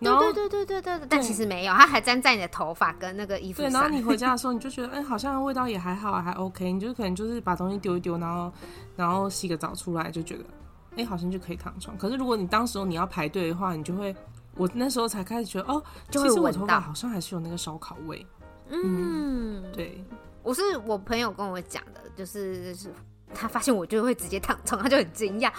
[0.00, 3.70] 对对对对对对，但其实没有，它还粘在你的头发跟那个衣服上。
[3.70, 6.70] 对，然后你回家的时候，你就觉得，哎、欸，好像味道也还好，还 OK。
[6.70, 8.52] 你就可能就是把东西丢一丢，然后
[8.96, 10.44] 然后洗个澡出来，就觉得，
[10.90, 11.96] 哎、欸，好像就可以躺床。
[11.96, 14.14] 可是如果你当时候你要排队的话，你就会，
[14.56, 18.26] 我那时候才开始觉得，哦，其实我头发好像还是有那个烧烤味。
[18.68, 20.02] 嗯，嗯，对，
[20.42, 22.92] 我是我朋友跟我讲的，就是就是
[23.34, 25.52] 他发现我就会直接躺床，他就很惊讶。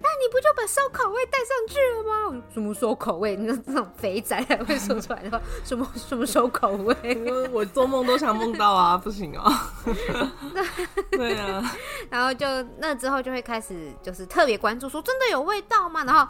[0.00, 2.42] 那你不就把烧烤味带上去了吗？
[2.52, 3.34] 什么烧烤味？
[3.36, 7.48] 你说这种肥宅才会说出来的话， 什么什么烧烤味？
[7.52, 9.72] 我做梦都想梦到啊， 不行啊！
[11.10, 11.62] 对啊，
[12.10, 12.46] 然后就
[12.78, 16.04] 那之后就会开始就是特别关注，说真的有味道吗？
[16.04, 16.26] 然后，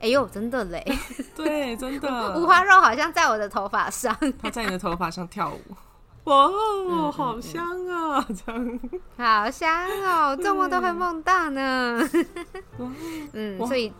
[0.00, 0.84] 哎呦，真的嘞！
[1.34, 5.60] 对，真的，五花肉好像在我的头发上，它在你的头发上跳舞。
[6.30, 8.24] 哇哦，好香啊！
[8.28, 8.80] 这样，
[9.16, 9.68] 好香
[10.04, 12.00] 哦，做梦都会梦到呢。
[13.32, 13.92] 嗯，所以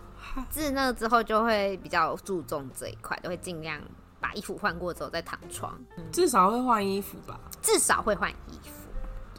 [0.49, 3.81] 自那之后就会比较注重这一块，都会尽量
[4.21, 5.77] 把衣服换过之后再躺床。
[6.12, 7.40] 至少会换衣服吧？
[7.61, 8.80] 至少会换衣服。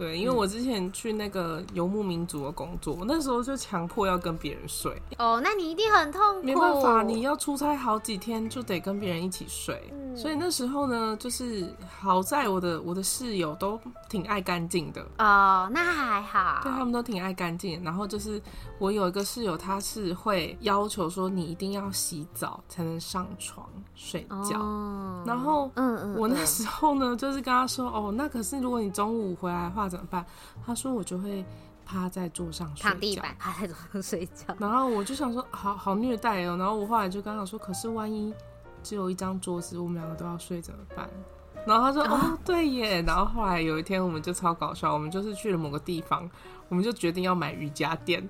[0.02, 5.00] 对，因为我之前去那个游牧民族的工作，那时候就强迫要跟别人睡。
[5.20, 6.44] 哦，那你一定很痛苦。
[6.44, 9.80] 没办法，你要出差好几天，就得跟别人一起睡。
[9.92, 15.04] 嗯、所以那时候呢，就是好在我的我的室友都挺爱干净的。
[15.20, 16.62] 哦，那还好。
[16.64, 17.84] 对，他们都挺爱干净。
[17.84, 18.42] 然后就是
[18.80, 24.60] 我有一个室友，他是会要求说你一定要洗澡才能上床睡觉。
[24.60, 29.91] 哦、然后，嗯嗯，我那时候呢，就是跟他说，哦，那可是如果你中午回来的话。
[29.92, 30.26] 怎么办？
[30.66, 31.46] 他说我就会
[31.86, 34.56] 趴在桌上睡觉，躺地板，趴在桌上睡觉。
[34.58, 36.56] 然后我就想说，好好虐待哦。
[36.58, 38.34] 然后我后来就跟他说，可是万一
[38.82, 41.10] 只有一张桌子，我们两个都要睡怎么办？
[41.68, 43.02] 然后他说，哦，对耶。
[43.04, 46.28] 然后后来有一天，我们就超搞笑，我们就是去了某个地方，
[46.70, 48.28] 我们就决定要买瑜伽垫。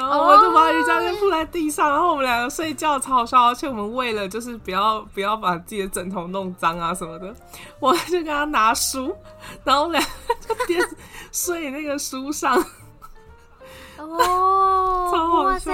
[0.00, 7.34] 然后我就把瑜伽垫铺在地上，然后我们两个睡觉超好笑，而且我们为了就是不要不要把自己的枕头弄脏啊什么的，
[7.80, 9.14] 我就跟他拿书，
[9.64, 10.08] 然后我们俩
[10.46, 10.80] 就边
[11.32, 12.62] 睡那个书上。
[13.98, 15.72] 哦， 超好笑。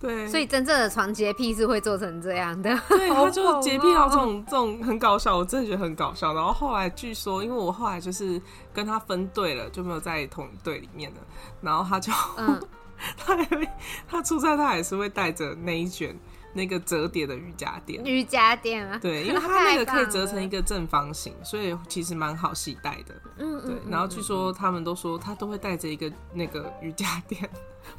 [0.00, 2.70] 对，所以真正的床洁癖是会做成这样的。
[2.88, 6.32] 对，他就洁癖到这种这种很搞笑，我真的觉得很搞笑。
[6.32, 8.40] 然后后来据说，因为我后来就是
[8.72, 11.20] 跟他分队了，就没有在同队里面了，
[11.60, 12.12] 然后他就。
[12.36, 12.60] 嗯
[13.16, 13.68] 他还会，
[14.06, 16.18] 他出差他还是会带着那一卷
[16.52, 18.04] 那个折叠的瑜伽垫。
[18.04, 23.14] 瑜伽垫啊，对，因为 他那个可以折成一个正方形，所以其实蛮好携带的。
[23.38, 23.76] 嗯，对。
[23.90, 27.48] 然后据说他们都说他都会带着一个那个瑜伽垫。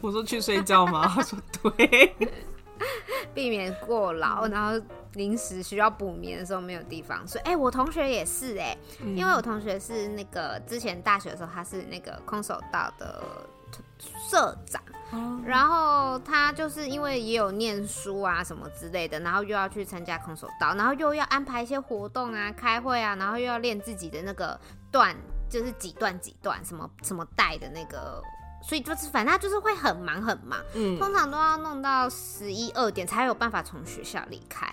[0.01, 1.07] 我说去睡觉吗？
[1.07, 2.15] 他说对，
[3.33, 7.39] 避免过劳，然后临时需要补眠的时候没有地方睡。
[7.41, 8.77] 哎、欸，我同学也是哎、
[9.15, 13.23] 因为我同学是那个之前大学的时候他是那个空手道的。
[14.29, 14.81] 社长，
[15.43, 24.59] 然后他就是因为也有念书啊什么之类的，然后又要去参加空手道，然后又要安排一些活动啊、开会啊，然后又要练自己的那个
[24.91, 25.15] 段，
[25.49, 28.21] 就是几段几段什么什么带的那个，
[28.61, 34.67] 所以就是反正他就是会很忙很忙，嗯，通常都要弄到十一二点才有办法从学校离开。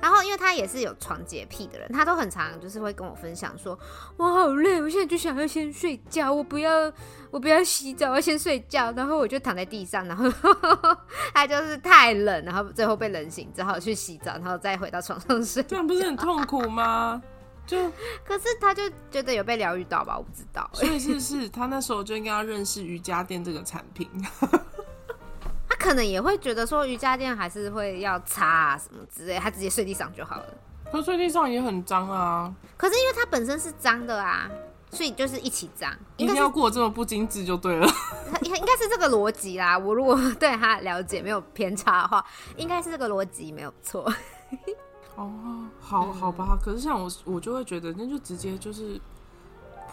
[0.00, 3.78] 然后因为他也是有床洁癖的人，他都很常就是会跟我分享说，
[4.16, 6.92] 我好累，我现在就想要先睡觉，我不要
[7.30, 8.92] 我不要洗澡，我要先睡觉。
[8.92, 10.30] 然后我就躺在地上，然后
[11.34, 15.62] 他就是太冷，然后最后被冷醒，只好去洗澡，然后再回到床上睡。
[15.62, 17.22] 这样不是很痛苦吗？
[17.64, 17.78] 就
[18.24, 20.68] 可是他就觉得有被疗愈到吧，我不知道。
[20.74, 24.08] 所以是是，他那时候就应该要认识瑜伽垫这个产品。
[25.82, 30.44] 他可能也会觉得说瑜伽垫还是会要擦啊什么之类，他直接睡地上就好了。
[30.92, 32.54] 他睡地上也很脏啊。
[32.76, 34.48] 可是因为它本身是脏的啊，
[34.90, 35.90] 所以就是一起脏。
[36.16, 37.86] 一定要过这么不精致就对了。
[38.42, 39.76] 应应该是这个逻辑啦。
[39.76, 42.24] 我如果对他了解没有偏差的话，
[42.56, 44.08] 应该是这个逻辑没有错。
[45.16, 45.32] 哦，
[45.80, 46.56] 好好吧。
[46.62, 49.00] 可是像我，我就会觉得那就直接就是。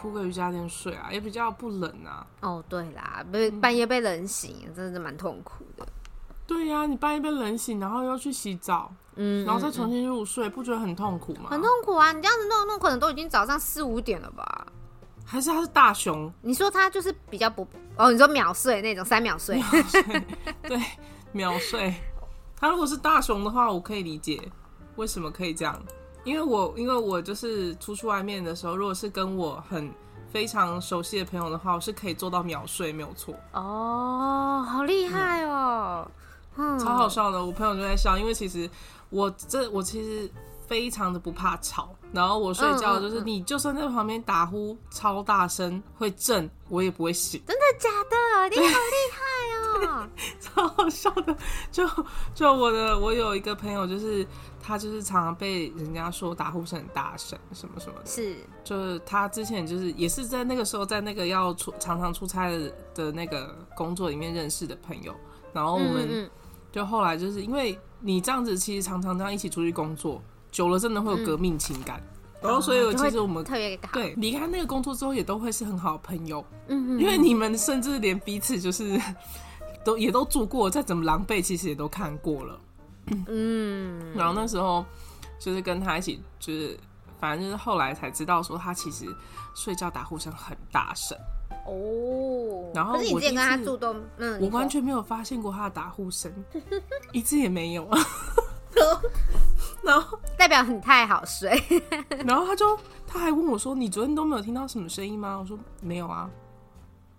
[0.00, 2.26] 铺个瑜伽垫睡啊，也比较不冷啊。
[2.40, 5.86] 哦，对啦，被半夜被冷醒，嗯、真的是蛮痛苦的。
[6.46, 11.50] 对呀、啊，你半夜被冷醒，然后又去洗澡，嗯，然后再重新入睡，嗯、不觉得很痛苦吗？
[11.50, 12.12] 很痛苦啊！
[12.12, 14.66] 你这样子弄弄，可能都已经早上四五点了吧？
[15.24, 16.32] 还是他是大熊？
[16.40, 18.10] 你说他就是比较不哦？
[18.10, 19.56] 你说秒睡那种三秒睡？
[19.58, 20.02] 秒睡
[20.62, 20.82] 对，
[21.32, 21.94] 秒睡。
[22.56, 24.40] 他如果是大熊的话，我可以理解
[24.96, 25.80] 为什么可以这样。
[26.24, 29.92] 因为我因为我就是出去外面的时候，如果是跟我很
[30.30, 33.34] 非常熟悉的朋友的话，我是可以做到秒睡，没有错。
[33.52, 36.08] 哦，好厉害哦，
[36.56, 37.44] 嗯，超好笑的。
[37.44, 38.68] 我朋友就在笑，因为其实
[39.08, 40.30] 我这我其实
[40.66, 47.40] 非常的不怕吵，然后我睡觉就是你就算在旁边打呼超大声会震，我也不会醒。
[47.46, 48.16] 真的假的？
[48.50, 50.08] 你好厉害哦，
[50.40, 51.36] 超好笑的。
[51.70, 51.88] 就
[52.34, 54.26] 就我的我有一个朋友就是。
[54.62, 58.06] 他就是常常被人家说打呼声很大声，什么什么的。
[58.06, 65.14] 是，就是他之前就是也是在那个时候，在那个要出常常出差的的那个工作里面认识的朋友。
[65.54, 66.30] 然后我们
[66.70, 72.00] 就后来就是因为你这样子，其实常常这样一起出去工作，久了真的会有革命情感。
[72.42, 76.44] 嗯、然后所以其实我们特别对离开那个工作之后，也都会是很好的朋友。
[76.68, 79.00] 嗯嗯，因为你们甚至连彼此就是
[79.84, 82.60] 都也都住过，再怎么狼狈，其实也都看过了。
[83.28, 84.84] 嗯， 然后那时候
[85.38, 86.78] 就是跟他一起，就是
[87.18, 89.04] 反正就是后来才知道说他其实
[89.54, 91.18] 睡觉打呼声很大声
[91.66, 92.70] 哦。
[92.74, 96.32] 然后我之前跟他住都，嗯，我完全没有发现过他的打呼声，
[97.12, 97.86] 一次也没有。
[99.82, 101.62] 然后 代表你太好睡。
[102.26, 106.30] 然后他就他还问我说：“你昨天都没有听到什么声音吗？”我说：“没有啊。”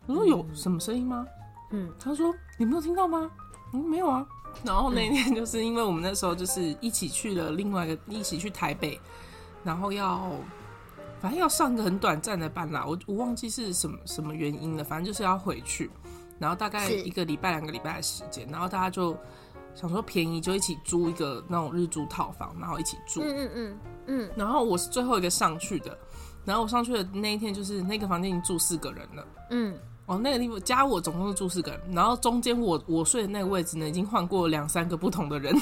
[0.07, 1.25] 我说：“有什么声音吗？”
[1.71, 3.29] 嗯，他说：“你没有听到吗？”
[3.73, 4.25] 嗯，没有啊。
[4.65, 8.99] 然后那天 就是因为我们那时候就是一起去了另外一个，一起去台北，
[9.63, 10.29] 然后要
[11.21, 15.89] 反正要上个很短暂的班啦，我我忘记是什么什么原因了，反正就是要回去，
[16.37, 19.17] 然后大概一个礼拜两个礼拜的时间，然后大家就
[19.73, 25.97] 想说便宜就一起租一个那种日租套房，然后一起住，嗯嗯嗯嗯，然后我是最后一个上去的，
[26.45, 29.77] 然后我上去的那一天就是那个房间已经住四个人了，嗯。
[30.07, 35.55] 哦，那个地方加我总共是住四个人，然后中间我我睡的那个位置呢，已经换过两三个不同的人。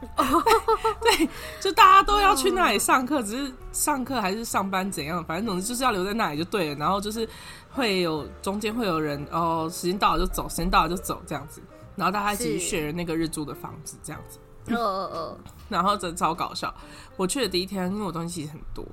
[1.00, 1.28] 对，
[1.60, 6.74] 就大家都要去那里上课，只是上课还是上班怎样，反正总之就是要留在那里就对了。
[6.76, 7.28] 然后就是
[7.70, 11.62] 会有中间会有人哦，时间到了就走，时间到了就走这样子。
[11.96, 14.38] 然后大家一起去选那个日租的房子这样子。
[14.68, 15.38] 嗯嗯嗯。
[15.68, 16.72] 然后真的超搞笑，
[17.16, 18.84] 我去的第一天，因为我东西其实很多，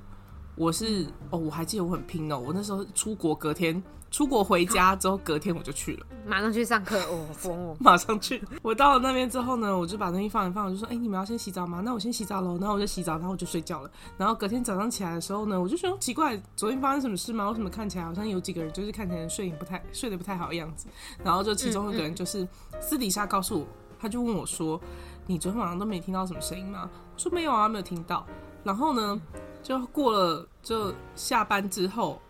[0.56, 3.82] 我是哦，我还记得我很拼哦，我那时候出国隔天。
[4.10, 7.76] 出国回家之后，隔天我就去了，马上去上课哦，疯哦！
[7.82, 8.40] 马上去。
[8.62, 11.82] 我到了那边之后呢，我就把东西放一放，我就说：“哎、欸，你们要先洗澡吗？
[11.84, 13.90] 那我先洗澡喽。”然后我就洗澡，然后我就睡觉了。
[14.16, 17.48] 然后隔天早上起来的时候呢，我就觉得奇怪，昨天发生什么事吗？
[17.48, 20.86] 为什么看起来好像有几个人就是看起来睡不太睡得不太好的样子？
[21.24, 22.46] 然后就其中一个人就是
[22.80, 23.66] 私底下告诉我，
[23.98, 24.80] 他就问我说
[25.26, 28.24] ：“你昨天晚上都没听到什么声音吗？”我说：“没有啊，没有听到。”
[28.62, 29.20] 然后呢，
[29.64, 32.20] 就过了就下班之后。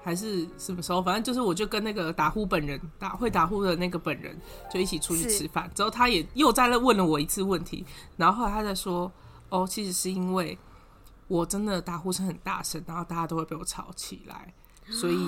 [0.00, 1.02] 还是什么时候？
[1.02, 4.34] 反正就是，我就跟那个打呼本人打会打呼的那个本人
[4.72, 5.70] 就一起出去吃饭。
[5.74, 7.84] 之后他也又在那问了我一次问题，
[8.16, 9.12] 然后后来他在说
[9.50, 10.56] ：“哦，其实是因为
[11.26, 14.54] 我真的打呼声很大声，然后大家都会被我吵起来。
[14.86, 15.18] 所以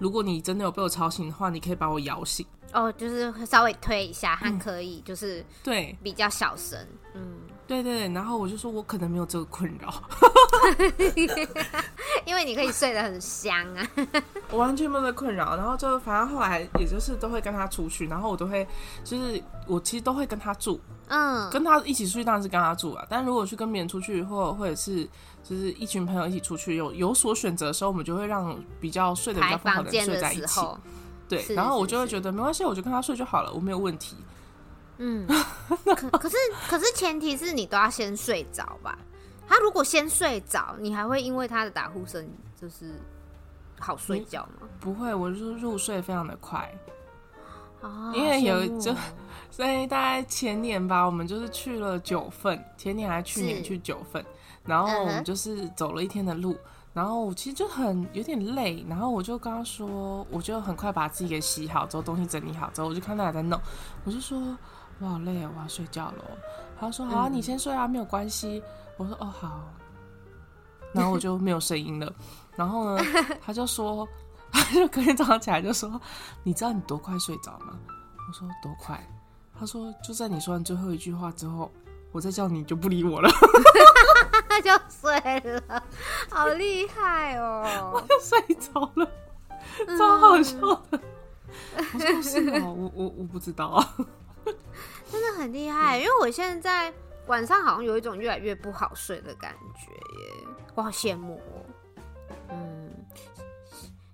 [0.00, 2.44] 如果你真的有被我吵醒的话，你可以把我摇醒。
[2.72, 7.38] 哦，就是稍微推一下，还可以，就是对比较小声，嗯。”
[7.70, 9.94] 对对，然后我就说，我可能没有这个困扰，
[12.26, 13.86] 因为你可以睡得很香啊。
[14.50, 18.66] 我完全没有这个困扰，然后就反正后来也就是都会跟他出去，然后我都会
[19.04, 23.06] 就是我其实都会跟他住，嗯，跟他一起出去当然是跟他住啊。
[23.08, 25.08] 但如果去跟别人出去，或或者是
[25.44, 30.60] 就是一群朋友一起出去，有有所选择的时候，我们就会让比较睡得比较不好的人睡在一起。
[31.28, 34.16] 对，然后我就会觉得没关系，我就跟他睡就好了，我没有问题。
[35.02, 35.26] 嗯，
[35.96, 36.36] 可可是
[36.68, 38.98] 可是前提是你都要先睡着吧？
[39.48, 42.94] 他如果先睡着，你还会因为他的打呼声就是
[43.78, 44.68] 好睡觉吗？
[44.78, 46.70] 不会，我入入睡非常的快。
[47.80, 48.94] 哦，因为有就
[49.50, 54.22] 所以大概前年吧，我们就是去了九份，前年还去年去九份，
[54.66, 56.54] 然后我们就是走了一天的路。
[56.92, 63.58] 然后我其实就很有点累，然后我就刚刚说，我就很快把自己给洗好之后，东西整理好之后，我就看他还在弄，
[64.04, 64.56] 我就说
[65.00, 66.24] 我好累啊，我要睡觉了。
[66.78, 68.62] 他说好啊，你先睡啊，没有关系。
[68.96, 69.62] 我说哦好，
[70.92, 72.12] 然后我就没有声音了。
[72.54, 73.04] 然后呢，
[73.40, 74.06] 他就说，
[74.52, 76.00] 他就隔天早上起来就说，
[76.42, 77.78] 你知道你多快睡着吗？
[78.28, 79.02] 我说多快？
[79.58, 81.70] 他说就在你说完最后一句话之后，
[82.12, 83.30] 我再叫你就不理我了。
[84.48, 85.82] 他就睡了，
[86.30, 87.92] 好厉害哦！
[87.94, 89.08] 我就睡着了，
[89.96, 90.56] 超好笑
[90.90, 91.00] 的。
[91.76, 93.94] 嗯、我说是哦，我我我不知道啊，
[95.10, 95.98] 真的很厉害。
[95.98, 96.92] 因为我现在
[97.26, 101.64] 晚上好像有一种越来越不好睡的感觉耶，我好羡慕哦。
[102.50, 102.90] 嗯，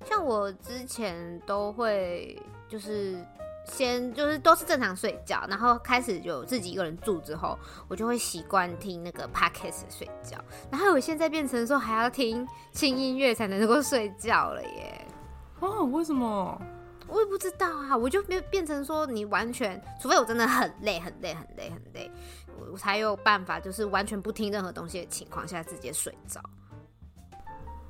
[0.04, 3.24] 像我之前都会就是。
[3.68, 7.58] 先就是都是正常睡觉，然后开始有自己一个人住之后，
[7.88, 10.38] 我就会习惯听那个 podcast 睡觉。
[10.70, 15.04] 然后我现在变成说还要听轻音乐才能够睡觉了耶！
[15.58, 16.62] 哦，为什么？
[17.08, 22.10] 我也不知道啊，我就变变成说你完全，除非我真的很累很累很累很累，
[22.72, 26.40] 我才有办法就是完全不听任何东西的情况下直接睡着。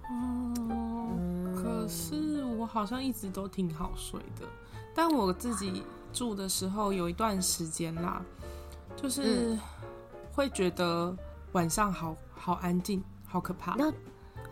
[0.09, 4.47] 哦，嗯，可是我好像一直都挺好睡的。
[4.95, 8.23] 但我自己住的时候有一段时间啦，
[8.97, 9.59] 就是
[10.33, 11.14] 会觉得
[11.53, 13.75] 晚上好好安静，好可怕。
[13.77, 13.93] 那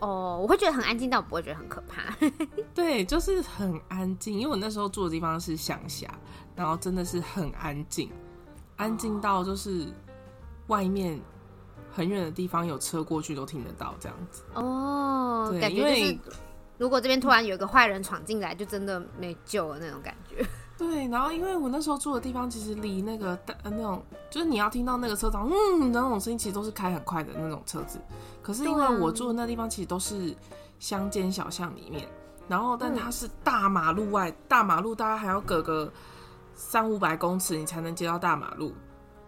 [0.04, 2.14] 哦，我会觉得很安静，但我不会觉得很可怕。
[2.74, 6.08] 对，就是很安静，因为我那时候住的地方是乡下，
[6.54, 8.10] 然后真的是很安静，
[8.76, 9.86] 安静到就是
[10.66, 11.18] 外面
[11.90, 14.42] 很远的地方有车过去都听得到这样子。
[14.54, 16.18] 哦，对，感觉就是。
[16.76, 20.44] 如果这边突然有一个坏人闯进来，就真的没救了那种感觉。
[20.90, 28.00] 对，然后因为我那时候住的地方其实离那个大那种，就是你要听到那个车长嗯的那种声音，其实都是开很快的那种车子。
[28.42, 30.34] 可是因为我住的那地方其实都是
[30.78, 32.08] 乡间小巷里面，
[32.48, 35.92] 然后但它是大马路外，大马路大概还要隔个
[36.54, 38.72] 三五百公尺你才能接到大马路，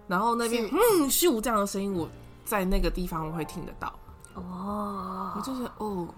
[0.06, 2.08] 然后那边嗯咻这样的声音，我
[2.44, 3.92] 在那个地方我会听得到。
[4.34, 6.08] 哦，我就是哦。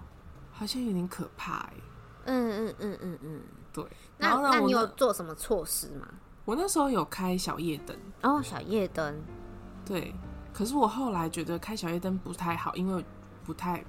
[0.51, 1.83] 好像有点可怕哎、欸。
[2.25, 3.85] 嗯嗯嗯嗯嗯，对。
[4.19, 6.07] 那那你有做什么措施吗？
[6.45, 7.97] 我那时候有开小夜灯。
[8.21, 9.19] 哦，小夜灯。
[9.83, 10.13] 对。
[10.51, 13.05] 可是我后来觉得开小夜灯不太好，因为
[13.45, 13.81] 不太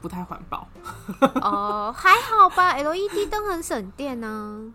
[0.00, 0.68] 不太环保。
[1.40, 4.72] 哦，还好吧，LED 灯很省电呢。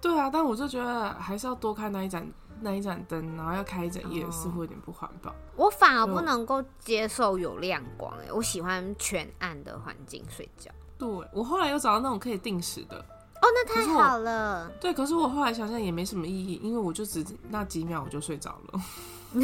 [0.00, 2.26] 对啊，但我就觉得还是要多开那一盏
[2.60, 5.34] 那一盏灯，然后要开一整夜，似乎有点不环保。
[5.56, 10.70] 我反而不能够接受有亮光哎、欸，我喜欢全暗的环境睡觉。
[10.96, 13.04] 对，我后来又找到那种可以定时的
[13.42, 14.70] 哦，那太好了。
[14.80, 18.80] 对，可是我后来想想也没什么意义，因为我就只那几秒我就睡着了。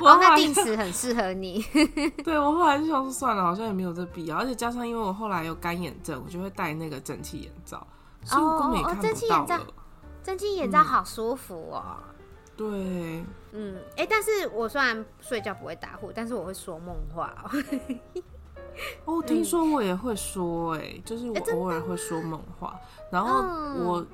[0.00, 1.64] 哦，那定时很适合你。
[2.24, 7.86] 对，我后来就想说算了，好像也没有这必要，而且加上因为我后来有干眼症，我就会戴那个蒸汽眼罩，
[8.24, 9.08] 所以我根本也看不到了。
[9.08, 9.60] 哦，蒸汽眼罩，
[10.24, 11.96] 蒸汽眼罩好舒服哦。
[11.98, 12.02] 嗯、
[12.56, 17.32] 对，嗯，哎、欸，但是我虽然睡觉不会打呼，但是我会说梦话
[19.04, 19.16] 哦。
[19.18, 22.78] 哦，听说我也会说、欸，哎，就是我偶尔会说梦话，
[23.10, 23.42] 然后
[23.84, 24.04] 我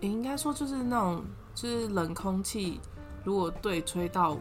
[0.00, 1.24] 也应该说就是那种，
[1.54, 2.80] 就是冷空气
[3.24, 4.36] 如果对吹到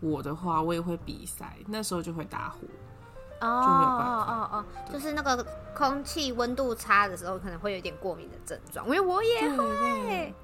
[0.00, 2.66] 我的话，我也会鼻塞，那时候就会打呼，
[3.40, 10.34] 哦，就没有办法，哦哦，就是那个空气温度差的时候，可能会有点过敏的症状，因为我也会，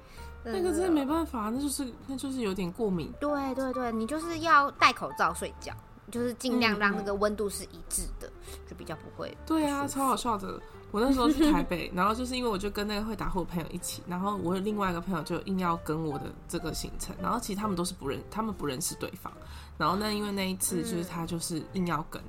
[0.43, 5.73] 那个真的没办法，那就是那就是有点过敏，对对对，你就是要戴口罩睡觉。
[6.09, 9.35] 就是尽量让那个温度是一致的，嗯、就比较不会。
[9.45, 10.59] 对啊，超好笑的。
[10.91, 19.31] 我那时候去台北，然后就是因为我就跟那个会打呼的朋友一起，然后我有另外一个朋友就硬要跟我的这个行程，然后其实他们都是不认，他们不认识对方。
[19.77, 22.19] 然后那因为那一次就是他就是硬要跟，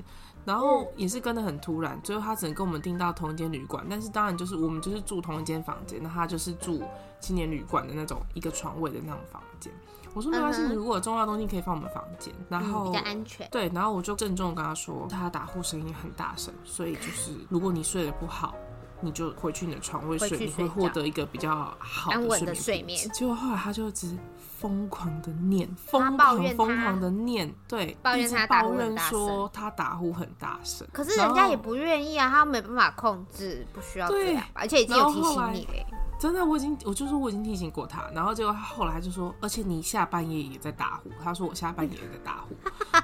[0.45, 3.83] 然后也是跟的很突然，最后他只能跟我们订到同一间旅馆。
[3.89, 6.83] 但是当然就是我们就是住同一间房间，那他就是住
[7.19, 9.73] 青年旅馆的那种一个床位的那种房间。
[10.15, 13.49] 我说没关系，你如果有重要东西可以放我们房间，然后、嗯、比较安全。
[13.51, 18.55] 对，然后我就郑重跟他说，他打呼声音很大声，所以就是如果你睡得不好，
[19.01, 23.11] 你就回去你的床位睡，睡你会获得一个比较好的睡眠，睡眠。
[23.11, 24.17] 结果后来他就只
[24.59, 30.87] 疯狂的念，疯狂疯狂的念，对，抱怨他打呼声，说他打呼很大声。
[30.93, 35.87] 可是人家也不愿意啊，他没办法控制，不需要这样，而且已经有提醒你嘞。
[36.21, 41.09] 真的，我已经，我就说我已经提醒过他，然后结果他后来就说，而且你下半夜也在打呼。
[41.25, 42.55] 他说我下半夜也在打呼。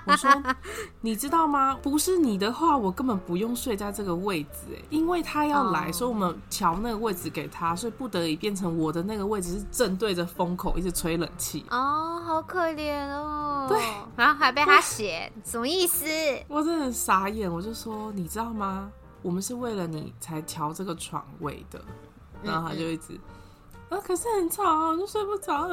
[0.05, 0.31] 我说
[1.01, 1.75] 你知道吗？
[1.83, 11.65] 不是你的话，我根本不用睡在这个位置，哎，因为他要来，所以我们调那个位置给他，所以不得已变成我的那个位置是正对着风口，一直吹冷气。
[11.71, 13.65] 哦，好可怜哦。
[13.67, 13.83] 对，
[14.15, 16.05] 然后还被他写，什么意思？
[16.49, 18.91] 我真的很傻眼，我就说你知道吗？
[19.23, 21.81] 我们是为了你才调这个床位的。
[22.47, 23.19] 然后他就一直，
[23.89, 25.69] 嗯、啊，可是很吵，我就睡不着。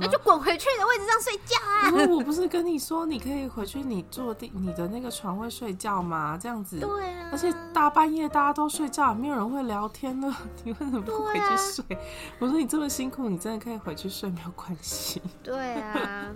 [0.00, 1.90] 那就滚回去你的位置上睡觉啊！
[1.92, 6.38] 我说我不是跟你说，你可以回去你坐地你的那个床位睡觉吗？
[6.40, 7.28] 这样子，对啊。
[7.30, 10.34] 而且大半夜大家都睡觉，没有人会聊天了，
[10.64, 11.84] 你为什么不回去睡？
[11.96, 12.00] 啊、
[12.40, 15.22] 我说你这么辛苦，你真的可以回去睡，没有关系。
[15.42, 16.32] 对啊，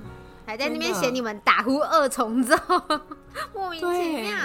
[0.46, 2.54] 还在那边嫌你们打呼二重奏，
[3.54, 4.36] 莫名其妙。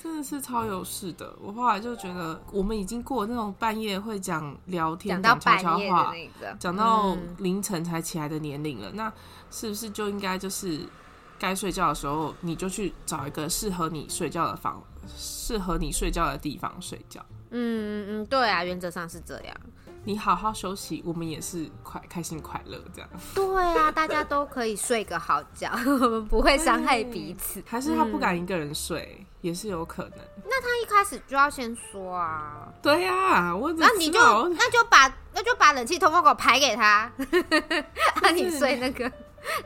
[0.00, 6.14] 真的是超有事的，我后来就觉得我们已经过那种半夜会讲聊天、讲悄悄话、
[6.58, 8.90] 讲到凌晨才起来的年龄了。
[8.90, 9.12] 嗯、那
[9.50, 10.80] 是不是就应该就是
[11.38, 14.80] 该睡觉的时候，你就去找一个适合你睡觉的房、
[15.16, 17.20] 适合你睡觉的地方睡觉？
[17.50, 19.56] 嗯嗯嗯，对啊，原则上是这样。
[20.04, 23.10] 你好好休息，我们也是快开心快乐这样。
[23.34, 23.44] 对
[23.76, 27.62] 啊，大家都可以睡个好觉，我 们不会伤害彼此。
[27.66, 30.18] 还是他不敢一个人睡，嗯、也是有可能。
[30.44, 32.68] 那他一开始就要先说啊。
[32.82, 37.10] 对呀、啊，我那你就那就把那就把冷气通风口排给他，
[38.22, 39.10] 让 你睡那个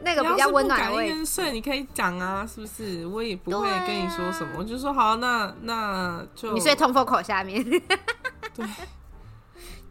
[0.00, 1.14] 那个比较温暖的位置。
[1.14, 3.06] 你睡，你可以讲啊，是不是？
[3.06, 7.64] 我也不会跟你说什么，啊、我就说好，那那就你睡通风口下面。
[8.54, 8.66] 对。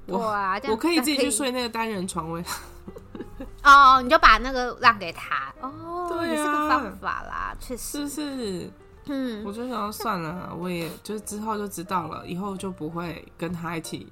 [0.07, 2.43] 哇，我可以自己去睡那个单人床位。
[3.63, 8.71] 哦，你就把那个让给他哦，对啊，也是个方法啦，确实是是。
[9.06, 14.12] 嗯，我就想要算了，我也就之后就知道了，以后就不会跟他一起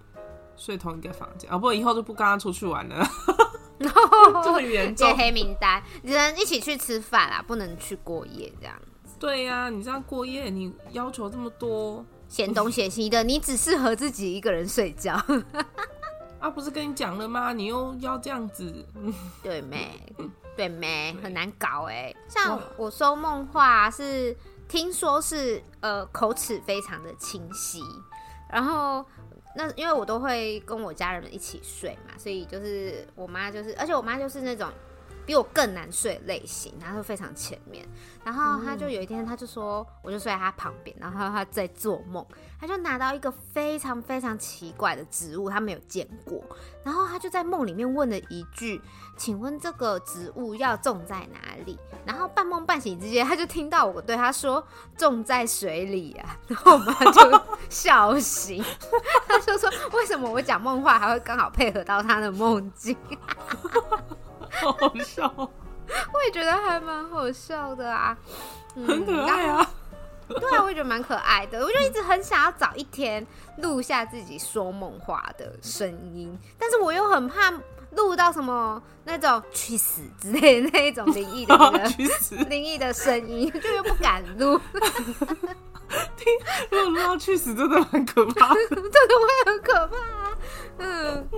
[0.56, 1.50] 睡同一个房间。
[1.50, 3.08] 啊，不，以后就不跟他出去玩了，
[4.44, 5.16] 这么严重。
[5.16, 9.16] 黑名单，只能一起去吃饭啊，不能去过夜这样子。
[9.20, 12.06] 对呀、啊，你这样过夜，你要求这么多。
[12.28, 15.20] 嫌东嫌西的，你只适合自己一个人睡觉。
[16.40, 17.52] 啊，不是跟你讲了吗？
[17.54, 18.72] 你又要这样子，
[19.42, 20.00] 对没？
[20.56, 21.16] 对没？
[21.24, 22.14] 很难搞哎。
[22.28, 24.38] 像我收梦话是
[24.70, 27.84] 听说是呃口齿非常的清晰，
[28.50, 29.06] 然后
[29.56, 34.72] 那因为我都会跟我家人们一起睡嘛，所以就是我妈就是，而且我妈就是那种。
[35.30, 37.88] 比我更难睡的类型，然后非常前面，
[38.24, 42.26] 然后他就有一天，他就说，我就睡在他旁边，然后他在做梦，
[42.60, 46.44] 他就拿到一个非常非常奇怪的植物，他没有见过，
[46.84, 48.82] 然后他就在梦里面问了一句
[49.18, 51.78] ：“请问这个植物要种在哪里？”
[52.08, 54.66] 然后半梦半醒之间，他就听到我对他说
[54.98, 58.66] ：“种在水里啊！”然后我妈就 笑醒，
[59.30, 62.98] 他就说：“为什么我讲梦话还会刚好配合到他的梦境？”
[64.62, 68.18] 好好笑，我也觉得还蛮好笑的啊，
[68.76, 69.70] 嗯、很可爱啊。
[70.28, 71.60] 对啊，我也觉得蛮可爱的。
[71.60, 73.26] 我就一直很想要找一天
[73.58, 77.52] 录下自己说梦话的声音，但是我又很怕
[77.92, 84.60] 录到什么那种去死之类的那一种灵异的那个 灵异的声音，就又不敢录。
[86.16, 86.32] 听，
[86.70, 90.19] 如果录到去死，真的很可怕，真的会很可怕啊。
[90.78, 91.30] 嗯，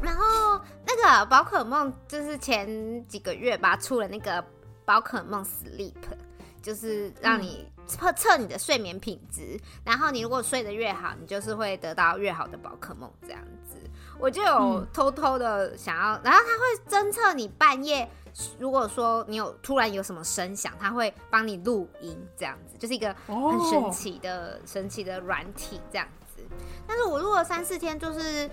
[0.00, 4.44] 然后那个宝可梦就是前几个月吧，出了那个
[4.84, 5.94] 宝可梦 Sleep，
[6.62, 13.76] 就是让你测测你的睡眠品质，然后你如果睡得越好，你就是会得到越好的宝可梦这样子。
[14.18, 18.08] 我就有偷偷的想要，然后它会侦测你半夜，
[18.58, 24.60] 如果说你有突然有什么声响，它会帮你录音这样子，就是一个很神奇的、oh.
[24.66, 26.25] 神奇的软体这样子。
[26.86, 28.50] 但是我录了三四天，就是。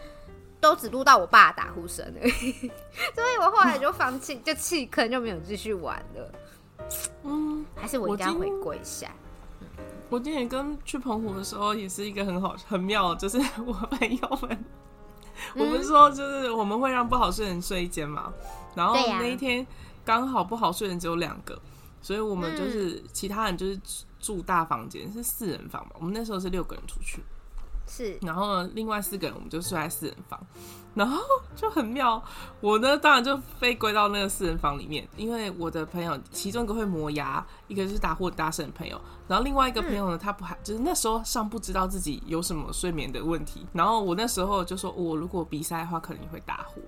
[0.64, 2.32] 都只录到我爸打呼声而已，
[3.14, 6.32] 所以我后来就放弃，就弃坑，就没有继续玩了。
[7.24, 9.12] 嗯，还是我应该回归一下。
[10.10, 14.66] 我今天跟去澎湖的时候，也是一个很好很妙，就是我朋友们，
[15.56, 18.32] 嗯、我们说就是我们会让不好睡的人睡一间嘛，
[18.74, 19.68] 然后那一天
[20.06, 21.62] 刚好不好睡的人只有两个，
[22.02, 23.78] 所以我们就是其他人就是
[24.18, 25.92] 住大房间，是四人房嘛。
[25.96, 27.22] 我们那时候是六个人出去。
[27.86, 30.40] 是，然后呢，另外四个人我们就睡在四人房，
[30.96, 31.22] 然后
[31.56, 32.24] 就很妙。
[32.60, 43.66] 我呢，当然就被归到那个四人房里面，因为我的朋友其中一个会磨牙，一个是打呼打声的朋友，然后另外一个朋友呢，他不还就是那时候尚不知道自己有什么睡眠的问题。
[43.74, 46.82] 然后我那时候就说，我如果比赛的话，可能会打呼，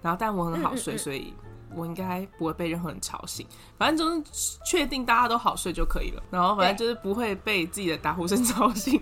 [0.00, 1.32] 然后但我很好睡，所以
[1.74, 3.46] 我应该不会被任何人吵醒。
[3.78, 6.22] 反正就是确定大家都好睡就可以了。
[6.30, 9.00] 然后反正就是不会被自己的打呼声吵醒。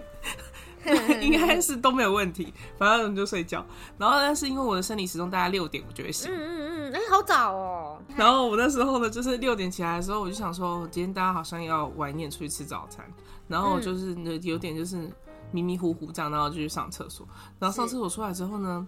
[1.21, 3.65] 应该是都没有问题，反正就睡觉。
[3.99, 8.01] 然后但是因为我的生理时钟大概六点我就会醒，嗯嗯嗯，哎、欸，好早哦。
[8.17, 13.05] 然后我那时候呢，就是六点起来的时候，我就想说，今天大家好像要晚一点出去吃早餐，
[13.47, 15.11] 然后就是有点就是
[15.53, 17.27] 迷迷糊糊这样，然后就去上厕所。
[17.59, 18.87] 然后上厕所出来之后呢，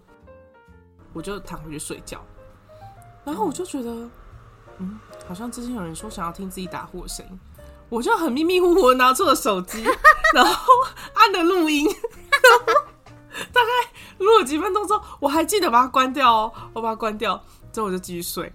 [1.12, 2.24] 我就躺回去睡觉。
[3.24, 3.90] 然后我就觉得，
[4.78, 7.38] 嗯，好像之前有人说想要听自己打呼的声音。
[7.92, 9.84] 我就很迷迷糊糊的拿出了手机，
[10.32, 10.64] 然后
[11.12, 11.86] 按了录音，
[13.52, 13.68] 大概
[14.16, 17.38] 录了几分钟之后，我还记得把它关掉哦，我把它关掉
[17.70, 18.50] 之后我就继续睡，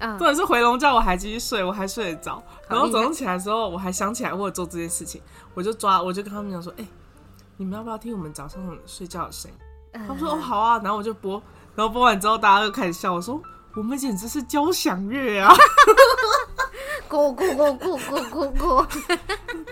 [0.00, 5.22] 嗯，或者是回笼觉我还继续睡，我还睡得着，然后早上起来的时候我还想起来我有做这件事情，
[5.54, 6.88] 我就抓，我就跟他们讲说，哎、欸，
[7.58, 9.56] 你们要不要听我们早上睡觉的声音？
[10.04, 11.40] 他们说哦好啊，然后我就播，
[11.76, 13.40] 然后播完之后大家就开始笑，我说
[13.76, 15.54] 我们简直是交响乐啊。
[17.10, 18.86] 咕咕咕咕咕咕咕，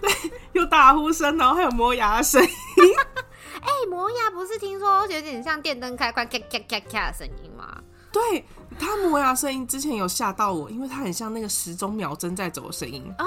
[0.00, 2.48] 对，有打呼声，然后还有磨牙的声音。
[3.62, 7.80] 哎、欸，磨牙不是听说有点像电灯开关咔咔咔咔的声音吗？
[8.10, 8.44] 对，
[8.78, 13.24] 他磨牙声音之前有吓到我，因为它很像那个时钟秒针在走的声音啊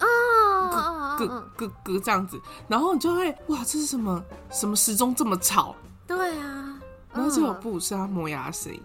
[0.00, 2.38] 啊，咯咯咯这样子，
[2.68, 5.74] 然后你就会哇，这是什么什么时钟这么吵？
[6.06, 6.78] 对啊，
[7.14, 8.82] 然后这有不是他磨牙的声音。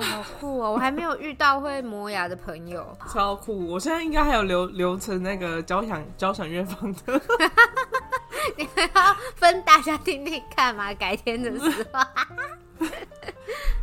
[0.00, 0.72] 好酷哦！
[0.72, 3.66] 我还没有遇到会磨牙的朋友， 超酷！
[3.68, 7.20] 我现在应该还有留留成那个交响交响乐放的，
[8.56, 10.92] 你们要分大家听听看吗？
[10.94, 12.00] 改天的时候，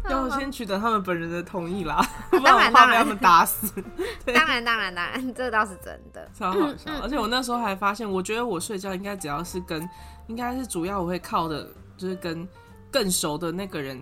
[0.09, 3.71] 要先取得他们本人的同意啦，不然我怕被他们打死。
[4.25, 6.91] 当然当然当然，这倒是真的，超好笑。
[7.01, 9.87] 而且我那时候还发现，我觉得我睡觉应该只要是跟，
[10.27, 12.47] 应该是主要我会靠的，就是跟
[12.91, 13.99] 更熟的那个人。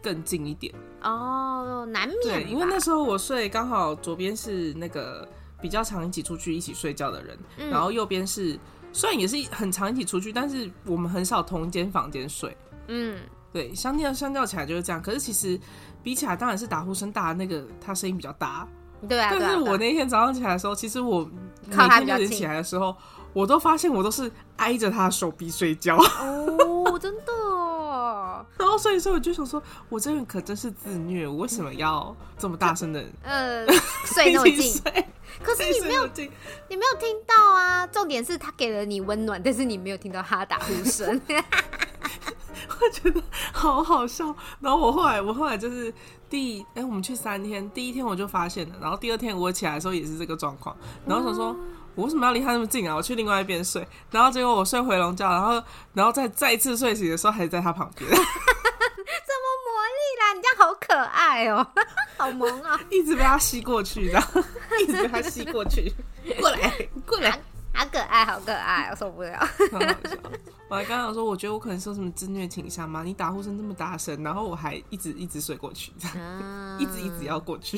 [0.00, 0.72] 更近一点
[1.10, 2.20] 哦，难免。
[2.22, 5.26] 对，因为那时候我睡刚好左边是那个
[5.60, 8.58] 比较常一起出去一起睡觉的人，嗯、然后右边是
[8.92, 12.56] 虽然也是很常一起出去，但是我们很少同一间房间睡。
[12.88, 13.18] 嗯，
[13.52, 15.02] 对，相较相较起来就是这样。
[15.02, 15.58] 可是其实
[16.02, 18.66] 比起来，当然是打呼声大的那个他声音比较大。
[19.08, 21.28] 对啊，但是我那天早上起来的时候，其实我
[21.66, 22.96] 每天六点起来的时候，
[23.32, 25.96] 我都发现我都是挨着他的手臂睡觉。
[28.78, 33.04] 所以说我就想说，我这人可真是自虐，我为什么要这么大声的？
[33.22, 33.66] 呃，
[34.06, 34.82] 睡那么近，
[35.42, 36.06] 可是你没有，
[36.68, 37.86] 你没有听到啊。
[37.86, 41.20] 重点是他给了你温暖，但是你没有听到他打呼声。
[42.80, 43.20] 我觉得
[43.52, 44.34] 好好笑。
[44.60, 45.92] 然后我后来，我后来就是
[46.30, 50.76] 第哎、欸，我们去三天，第一天我就发现了，然后第二天我起来的时候也是这个状况，
[51.06, 51.56] 然后想说。
[51.98, 52.94] 我为什么要离他那么近啊？
[52.94, 55.60] 我去另外一边睡，然后结果我睡回笼觉，然后，
[55.92, 58.08] 然后再再一次睡醒的时候，还是在他旁边。
[58.08, 58.24] 怎么
[59.66, 60.32] 魔力啦？
[60.32, 61.82] 你这样好可爱哦、喔，
[62.16, 62.80] 好萌啊、喔！
[62.88, 64.40] 一直被他吸过去，然后
[64.80, 65.92] 一直被他吸过去。
[66.38, 67.32] 过来，过来，
[67.74, 69.36] 好可爱，好可爱，我受不了。
[70.68, 73.02] 我还刚刚说，我觉得我可能是有什么自虐倾向吗？
[73.02, 77.76] 你打呼声这么大声，然后我还一直一直睡过去，嗯、一直一直要过去。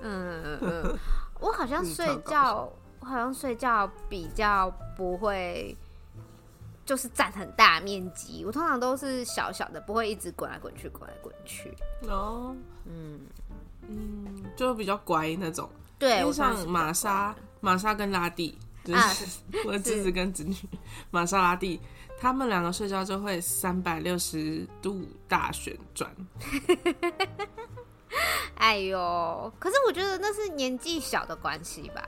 [0.00, 0.98] 嗯嗯嗯，
[1.38, 2.68] 我好像睡觉。
[3.00, 5.76] 我好像睡觉比较不会，
[6.84, 8.44] 就是占很大面积。
[8.44, 11.74] 我通常都是小小的，不会一直滚来滚去，滚来滚去。
[12.02, 13.20] 哦，嗯
[13.88, 15.68] 嗯，就比较乖那种。
[15.98, 19.12] 对，我像玛莎、玛莎跟拉蒂，就是、啊、
[19.66, 20.54] 我的侄子跟侄女
[21.10, 21.80] 玛莎拉蒂，
[22.18, 26.14] 他们两个睡觉就会三百六十度大旋转。
[28.56, 32.06] 哎呦，可是我觉得那是年纪小的关系吧。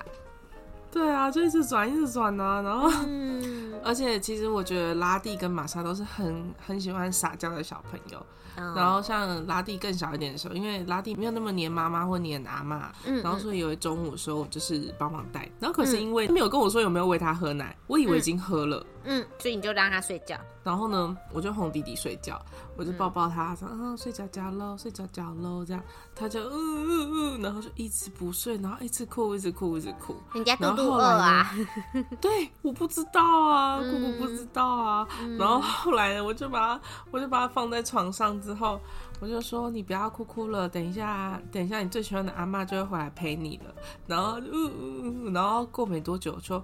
[0.92, 8.24] 对啊，就一直转，一直转啊，然后，嗯、 而且其实我觉得拉蒂跟玛莎都是很很喜欢撒娇的小朋友。
[8.56, 15.50] 嗯、然后像拉蒂更小一点的时候，因为拉蒂没有那么黏妈妈或黏阿妈，嗯、然后所以有一中午的时候，我就是帮忙带。
[15.58, 18.84] 然后可是因为他没有跟我说有没有喂他喝奶，我以为已经喝了。
[19.04, 20.36] 嗯，所以你就让他睡觉。
[20.62, 22.38] 然后呢，我就哄弟弟睡觉，
[22.76, 25.82] 我就抱抱他，说：“嗯，睡觉觉喽，睡觉觉喽。”这样，
[26.14, 30.16] 他就嗯嗯嗯，然后就一直不睡，然后一直哭，一直哭，一直哭。
[30.32, 31.50] 人家肚肚饿啊？
[32.20, 35.06] 对，我不知道啊，姑姑不知道啊。
[35.38, 38.80] 然后后来呢，我就把他，我就把他放在床上之后，
[39.20, 43.74] 我就说：“你不要哭哭了，等一下，等一下，你最喜欢的阿嬷就会回来陪你了。”
[44.08, 46.62] 然后嗯嗯嗯，然后过没多久，就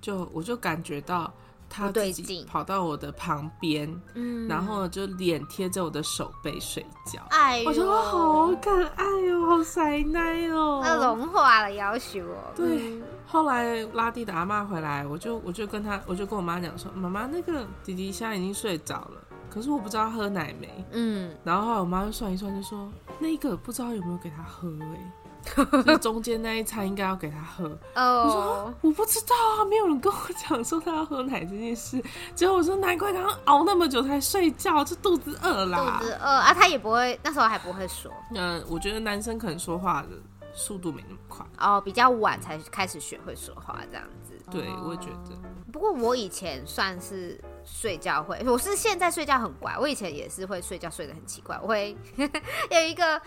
[0.00, 1.32] 就我就感觉到。
[1.68, 7.20] 他自己跑到我的旁边，嗯，然后就脸贴着我的手背睡觉。
[7.30, 12.52] 哎呦，我觉得好可爱哦，好塞奶哦，那融化了要求哦。
[12.54, 20.84] 对，后来拉蒂的阿妈回来，我就我就跟他，我就跟我妈讲说，妈妈那个弟弟现在已经睡着了，可是我不知道他喝奶没。
[20.92, 25.12] 嗯，然后后来我妈就算一算，就说那个不知道有没有给他喝哎。
[25.54, 27.66] 所以中间那一餐应该要给他喝。
[27.94, 32.02] 哦，我说我不知道啊，没有人跟我讲说他要喝奶这件事。
[32.34, 35.98] 结果我说难怪他熬那么久才睡觉，就肚子饿啦。
[35.98, 38.12] 肚子饿啊，他也不会，那时候还不会说。
[38.34, 40.08] 嗯，我觉得男生可能说话的
[40.54, 41.46] 速度没那么快。
[41.58, 44.34] 哦，比较晚才开始学会说话这样子。
[44.50, 45.36] 对，我也觉得。
[45.72, 49.76] 不过我以前算是睡觉会，我是现在睡觉很乖。
[49.78, 51.96] 我以前也是会睡觉睡得很奇怪，我会
[52.70, 53.20] 有一个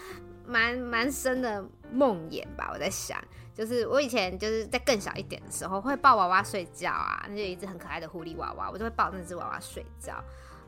[0.50, 2.70] 蛮蛮深的梦魇吧。
[2.74, 3.18] 我在想，
[3.54, 10.16] 就是我以前就是在更小一点的时候，会抱娃娃睡觉啊，那就一只很可爱的狐狸娃娃，我就会抱那只娃娃睡觉。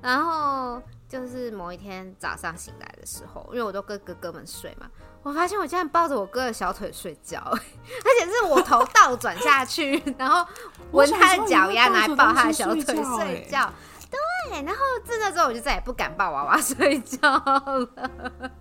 [0.02, 4.90] 然后就是某一天早上醒来的时候，因为我都跟哥哥们睡嘛，
[5.22, 10.44] 我发现我竟然抱着我哥的小腿睡觉， 而且是我头倒转下去，然后
[10.92, 13.72] 闻他的脚丫，来抱他的小腿睡觉。
[14.10, 18.52] 对，然后自那之后我就再也不敢抱娃娃 睡觉了。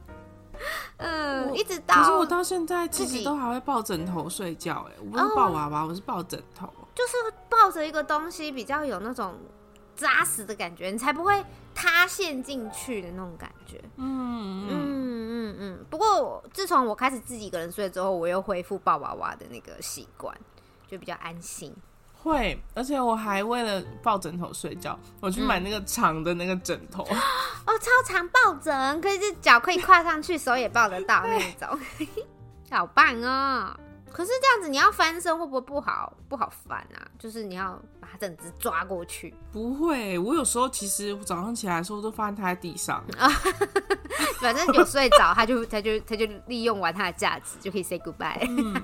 [0.99, 7.13] 嗯，一直到可是我到现在自己都还会抱枕头睡觉，哎，我不是抱娃娃，我是抱枕头，就是
[7.49, 9.35] 抱着一个东西比较有那种。
[9.97, 11.45] 扎实的感觉，你才不会
[11.75, 13.79] 塌陷进去的那种感觉。
[13.97, 15.87] 嗯嗯嗯嗯。
[15.91, 20.35] 不过自从我开始自己一个人睡之后，我又恢复抱娃娃的那个习惯，
[20.89, 21.77] 就比较安心。
[22.23, 27.07] 会，而且我还为了抱枕头睡觉，我去买那个长的那个枕头。
[27.11, 27.17] 嗯、
[27.67, 31.79] 哦，超长抱枕，可以是脚可以跨上去，手也抱得到那种，
[32.71, 33.77] 好棒哦！
[34.13, 36.13] 可是这样子，你要翻身会不会不好？
[36.29, 37.07] 不好翻啊！
[37.17, 39.33] 就是你要把它整只抓过去。
[39.53, 43.29] 不会，我有时候其实早上起来的时候都发现它在地上啊。
[44.43, 48.45] 反正有睡着，它就它就它就利用完它的价值，就可以 say goodbye。
[48.49, 48.83] 嗯，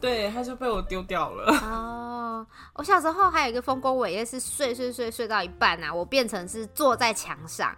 [0.00, 1.52] 对，它就被我丢掉了。
[1.62, 7.72] 哦，我小时候还有一个丰功伟业是睡睡睡睡到一半啊，我变成是坐在墙上，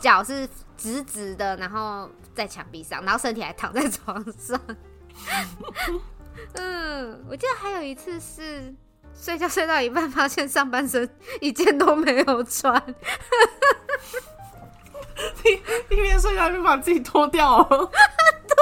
[0.00, 4.60] 脚是直直的，然后在墙壁上，然后身体还躺在床上。
[6.54, 8.74] 嗯，我记得还有一次是
[9.14, 11.08] 睡觉睡到一半，发现上半身
[11.40, 12.74] 一件都没有穿，
[15.44, 15.52] 一
[15.94, 17.66] 一边睡觉就把自己脱掉了。
[18.46, 18.56] 对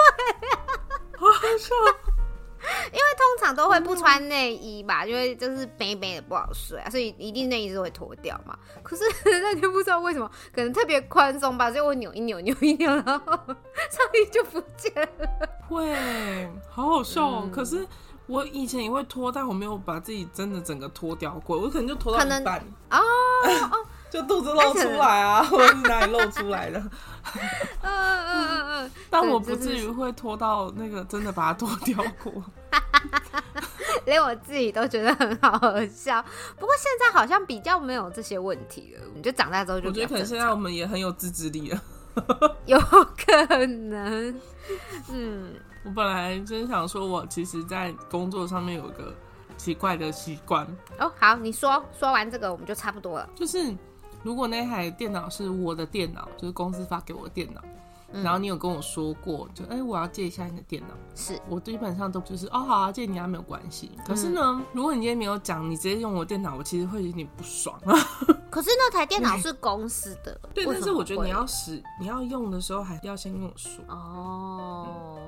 [0.49, 0.67] 呀、啊，
[1.19, 1.75] 好好笑。
[2.87, 8.57] 因为通常都会不穿内衣吧，因为就是背背的不好睡啊，所以一定内衣是会脱掉嘛。
[8.83, 15.49] 可是 那天不知道为什么，可能特别宽松吧，所以我扭一扭，扭一扭，然后上衣就不见了。
[15.69, 15.95] 会，
[16.71, 17.43] 好好笑哦。
[17.45, 17.87] 嗯、可是
[18.27, 22.59] 我以前也会脱，但我没有把自己真的整个脱掉过，我可能就脱到一半
[22.91, 22.99] 哦
[23.73, 23.79] 哦，
[24.11, 26.83] 就肚子露出来啊， 或者是哪里露出来的。
[27.33, 32.33] 嗯嗯嗯嗯，但我不至于会拖到那个真的把它脱掉过，
[34.07, 35.51] 连我自己都觉得很好
[35.87, 36.23] 笑。
[36.57, 39.89] 不过现在好像比较没有这些问题了，你就长大之后就。
[39.89, 41.83] 我觉得可能现在我们也很有自制力了，
[42.67, 44.41] 有可能。
[45.11, 45.55] 嗯，
[45.85, 49.15] 我本来真想说，我其实，在工作上面有个
[49.57, 50.67] 奇怪的习惯。
[50.99, 53.29] 哦，好，你说，说完这个我们就差不多了。
[53.35, 53.75] 就是。
[54.25, 57.61] 如果那台电脑是我的电脑，就是公司发给我的电脑，
[58.13, 61.39] 嗯、然后你有跟我说过，就哎、欸，我要借一下你的电脑，是。
[61.49, 63.91] 我基本上都就是哦，好啊，借你啊，没有关系。
[64.07, 67.79] 可是呢，嗯、如果你今天没有讲，你直接用我的电脑，我其实会有点不爽。
[68.51, 74.64] 可是那台电脑是公司的， 对，但是我觉得你要使你要用的时候，还要先跟我说哦、嗯，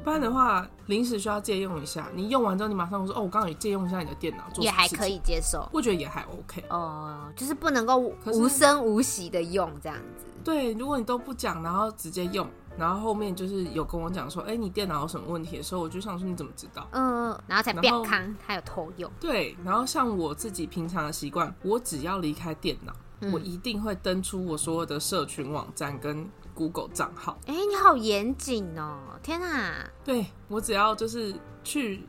[0.06, 10.24] 不然的话，临时需要借用一下，你用完之后，你马上说哦，我刚好也借用一下你的电脑，也还可以接受，我觉得也还 OK 哦，就是不能够无声无息的用这样子。
[10.44, 12.48] 对，如果你都不讲，然后直接用。
[12.78, 16.86] 然后后面就是有跟我讲说，哎，你电脑有什么问题的时候，我就想说你怎么知道？
[16.92, 19.10] 嗯，然后才变康，还有偷用。
[19.18, 22.92] 对，然后像我自己平常的习惯，我只要离开电脑，
[23.22, 26.24] 嗯、我一定会登出我所有的社群网站跟
[26.56, 27.38] Google 账号。
[27.46, 28.98] 哎，你好严谨哦！
[29.22, 29.88] 天哪！
[30.04, 31.32] 对，我只要就是
[31.62, 32.02] 去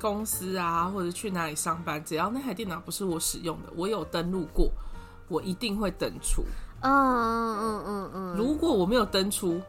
[0.00, 4.70] 公司啊，或者去哪里上班，只要那台电脑不是我使用的，我有登录过，
[5.28, 6.44] 我一定会登出。
[6.82, 8.36] 嗯嗯嗯嗯嗯。
[8.36, 9.60] 如果我没有登出。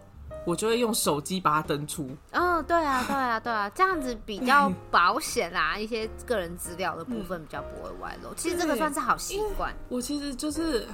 [0.45, 2.09] 我就会用手机把它登出。
[2.31, 8.29] 嗯、哦，对啊，对啊，对啊，这样子比较保险啦，一些个人资料的部分比较不会外露。
[8.29, 9.73] 嗯、其实这个算是好习惯。
[9.89, 10.87] 我其实就是，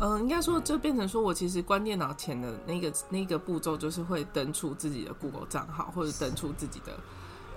[0.00, 6.92] 嗯、呃，应该说就变成说我其实关电脑前的那个那个步骤，就是会登出自己的 Google 账号，或者登出自己的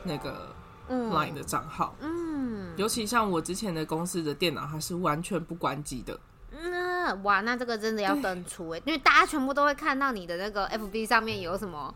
[0.03, 0.53] 那个
[0.89, 1.95] Line 的账号。
[1.99, 6.19] 嗯，尤其像我之前的公司的电脑，它是完全不关机的。
[6.66, 11.93] 嗯，哇，那这个真的要登出哎，对因为大家全部都会看到你的那个 FB 上面有什么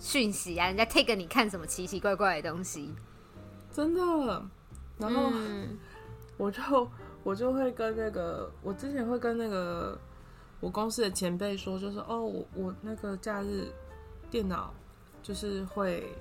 [0.00, 2.92] 讯息啊，人家 take 你看什么奇奇怪怪的东西，
[3.72, 4.00] 真的。
[4.98, 5.78] 然后、嗯、
[6.36, 6.60] 我就
[7.22, 9.96] 我就会跟那个，我之前会跟那个
[10.58, 13.68] 我公司的前辈说，就是哦，我我那个假日
[14.28, 14.74] 电脑
[15.22, 16.12] 就是会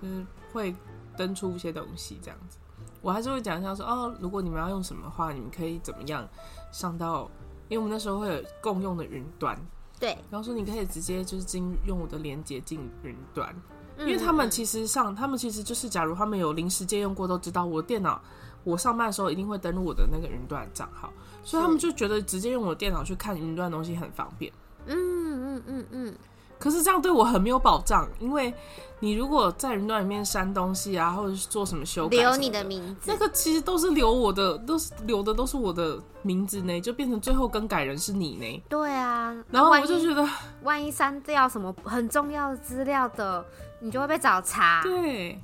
[0.00, 0.74] 就是会
[1.16, 2.56] 登出一些东西这样子。
[3.02, 6.26] 我还是会讲一下说哦，如果你们要用什么的话，你们可以怎么样
[6.72, 7.30] 上到，
[7.68, 9.58] 因为我们那时候会有共用的云端，
[9.98, 13.54] 对，然后说你可以直接就是进用我的连接进云端，
[13.98, 18.20] 因为他们其实上，他们其实就是假如他们有临时借用过，都知道我电脑
[18.64, 21.12] 我上班的时候一定会登录我的那个云端账号，
[21.42, 24.52] 所以他们就觉得直接用我的电脑去看云端的东西很方便。
[24.86, 26.14] 嗯嗯嗯嗯。
[26.60, 28.52] 可是这样对我很没有保障，因为
[29.00, 38.62] 你如果在云端里面删东西啊，或者是做什么修改留你的名字，那个其实都是留我的，都是留的都是我的名字呢，就变成最后更改人是你呢。
[38.68, 40.28] 对啊，然后我就觉得，
[40.62, 43.42] 万一删掉什么很重要的资料的，
[43.80, 44.82] 你就会被找茬。
[44.82, 45.42] 对，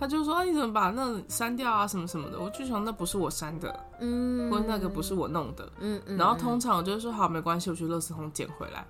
[0.00, 8.84] 他就说啊，你怎么把那删掉啊，什么什么的，我就想那不是我删的，嗯，或者那个不是我弄的，嗯嗯，然后通常我就说好，没关系，我去垃圾桶捡回来。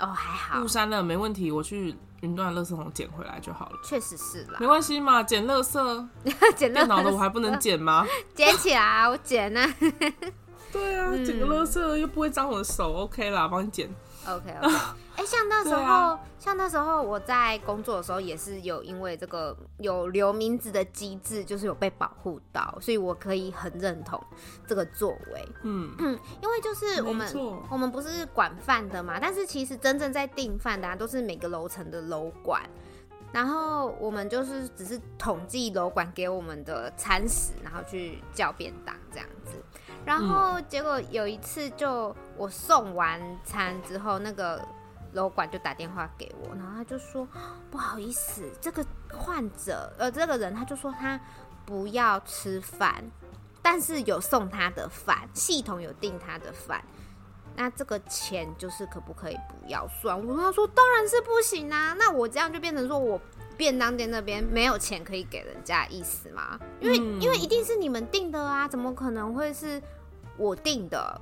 [0.00, 3.78] 哦，还好，误删了没问题，我去云端垃圾桶捡回来就好了。
[3.84, 6.08] 确实是啦，没关系嘛，捡垃圾，
[6.56, 8.06] 捡电脑的我还不能捡吗？
[8.34, 9.74] 捡起来，我捡啊。
[10.72, 13.90] 对啊，捡个垃圾又不会脏我的手，OK 啦，帮你捡。
[14.26, 14.74] OK OK，
[15.16, 24.22] 哎、欸，像那时候，啊、像那时候我在工作的时候，也是有因为这个有留名字的机制，就是有被保护到，所以我可以很认同
[24.66, 25.48] 这个作为。
[25.62, 27.26] 嗯嗯， 因为就是我们
[27.70, 32.62] 我们不是管饭的嘛，但是其实真正在订饭的、啊、都是每个楼层的楼管，
[33.32, 39.52] 然后我们就是只是统计楼管给我们的餐食，然后去叫便当这样子。
[40.04, 44.60] 然后结果有一次，就我送完餐之后，那个
[45.12, 47.26] 楼管就打电话给我，然后他就说
[47.70, 51.20] 不好意思，这个患者呃这个人他就说他
[51.66, 53.04] 不要吃饭，
[53.60, 56.82] 但是有送他的饭，系统有订他的饭，
[57.54, 60.18] 那这个钱就是可不可以不要算？
[60.18, 63.20] 我跟他说当然是不行啊，那我这样就变成说我
[63.60, 66.58] 便当店那边没有钱可以给人家意思吗？
[66.80, 69.82] 因为、嗯、因为一定是你们订的啊，怎么可能会是
[70.38, 71.20] 我订的？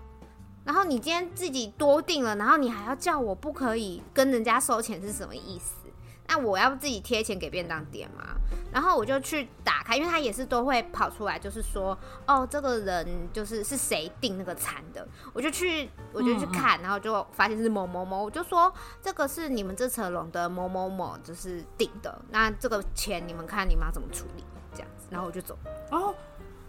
[0.65, 5.88] 然后你今天自己多订了，然后你还要叫我不可以跟人家收钱是什么意思？
[6.29, 8.25] 那我要自己贴钱给便当店嘛？
[8.71, 18.71] 然后我就去打开，因为他也是都会跑出来，就是说，哦，这个人就是是谁订那个餐的，我就去，我就去看，然后就发现是某某某，我就说
[19.03, 24.45] 这个是你们这层楼的某某某，就是订的，那这个钱你们看你们要怎么处理？
[24.75, 25.59] 这样子，然后我就走。
[25.91, 26.15] 哦，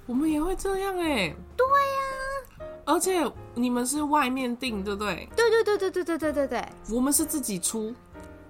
[0.06, 1.36] 我们也会这样哎。
[1.58, 5.28] 对呀，而且你们是外面订，对不对？
[5.36, 7.94] 对对对对对对对对对，我们是自己出。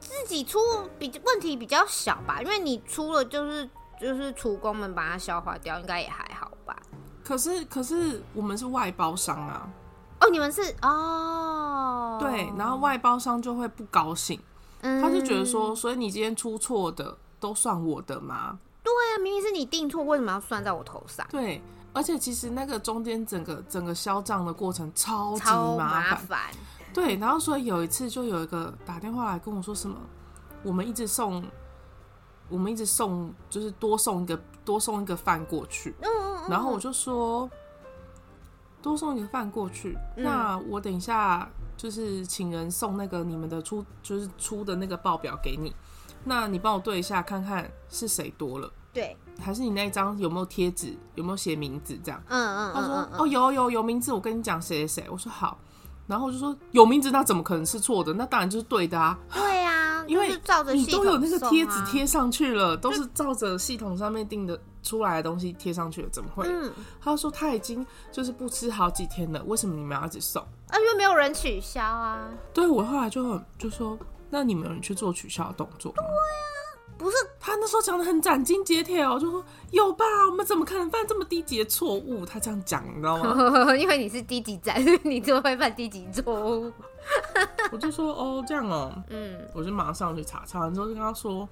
[0.10, 0.60] 自己出
[0.98, 3.70] 比问题比较小吧，因为你出了就是
[4.02, 6.76] 就是厨工们把它消化掉，应该也还好吧。
[7.24, 9.70] 可是可是我们是外包商啊。
[10.20, 12.18] 哦，你们是哦。
[12.20, 14.38] 对，然后外包商就会不高兴，
[14.82, 18.58] 嗯、他就觉得说，所以你今天出错的都算我的吗？
[18.84, 21.26] 对啊，明明是你订错，为什么要算在我头上？
[21.30, 21.62] 对，
[21.94, 26.52] 而且其实那个中间整个整个销账的过程超级麻烦。
[27.00, 29.96] 对，然后所以有一次就有一个打电话来跟我说什么，
[30.64, 31.42] 我们一直送，
[32.50, 35.96] 我们一直送，就是多送一个多送一个饭过去。
[36.02, 36.50] 嗯嗯嗯。
[36.50, 37.50] 然后我就说，
[38.82, 45.74] 多送一个饭过去，嗯、那我等一下就是请人送那个你们的出，就是出的那个报表给你，
[46.26, 48.70] 那你帮我对一下看看是谁多了。
[48.92, 52.22] 对，还是你那一张有没有贴纸，有没有写名字这样？
[52.28, 52.74] 嗯嗯，嗯嗯。
[52.74, 55.10] 他说哦有有有名字，我跟你讲谁谁谁。
[55.10, 55.58] 我说好。
[56.10, 58.12] 然后我就说有名字，那怎么可能是错的？
[58.14, 59.16] 那当然就是对的啊！
[59.32, 66.48] 对呀、啊， 因为照着你都有那个贴纸贴上去了，都是照着系统上面定的出来的东西贴上去了，怎么会？
[66.48, 70.42] 嗯，他说他已经就是不吃好几天了，为什么你们要一直送？
[70.42, 72.28] 啊，因为没有人取消啊。
[72.52, 73.96] 对，我后来就就说，
[74.32, 75.98] 那你们有人去做取消的动作吗？
[75.98, 76.59] 对啊。
[77.00, 82.26] 不是他那时候讲的很斩钉截铁哦，就说有吧，我们怎么可能犯这么低级的错误？
[82.26, 83.74] 他这样讲，你知道吗？
[83.74, 84.72] 因为你是低级仔，
[85.04, 86.72] 你就会犯低级错误。
[87.72, 91.48] 我就说哦，这样哦，嗯，我就马上去查，查完之后就跟他说，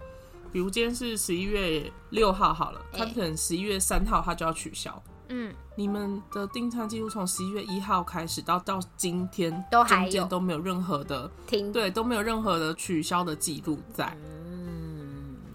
[0.51, 5.01] 比如今天是十一月六号好了，他可能十一月三号他就要取消。
[5.29, 14.15] 嗯，你们的订餐记录从十一月一号开始到到今天都中间都没有任何的停，对，都没有任何的取消的记录在。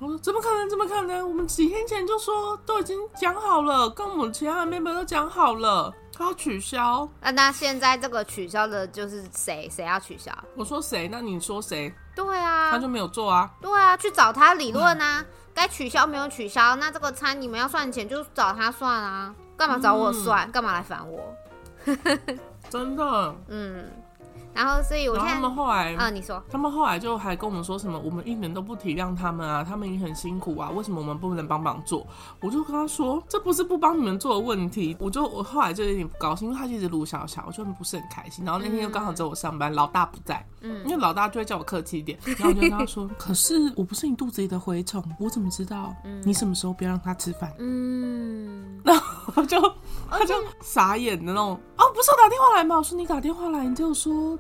[0.03, 0.69] 我说怎么可能？
[0.69, 1.29] 怎么可能？
[1.29, 7.09] 我们几天前就说都已经讲好了，跟我们其他的 member 都讲好了，他要取消。
[7.21, 9.71] 那那现在这个取消的就是谁？
[9.71, 10.33] 谁要取消？
[10.57, 11.07] 我说谁？
[11.07, 11.95] 那你说谁？
[12.17, 13.49] 对啊，他就没有做啊。
[13.61, 15.25] 对啊，去找他理论啊。
[15.55, 19.33] 该取消没有取消，那这个餐你们要算钱就找他算啊。
[19.57, 20.51] 干嘛找我算？
[20.51, 21.23] 干、嗯、嘛来烦我？
[22.69, 24.02] 真的，嗯。
[24.55, 32.07] 然后所以我现在他们后来啊，你说他们后来就还跟我们说什么，我们一点都不体谅他们啊，他们也很辛苦啊，为什么我们不能帮忙做？
[32.41, 34.97] 我就跟他说，这不是不帮你们做的问题。
[34.99, 38.45] 我就我后来就有点不高兴，因为他就一直卢小小，我就不是很开心。
[38.45, 45.95] 然后那天又刚好只有我上班，嗯、老大不在，嗯，因为老大就会叫我客气一点，然后我就跟他说，可是我不是你肚子里的蛔虫，我怎么知道
[46.25, 47.53] 你什么时候不要让他吃饭？
[47.59, 49.61] 嗯，然后就
[50.11, 52.77] 他就傻眼的那种，哦，不是我打电话来吗？
[52.77, 54.39] 我说你打电话来，你就说。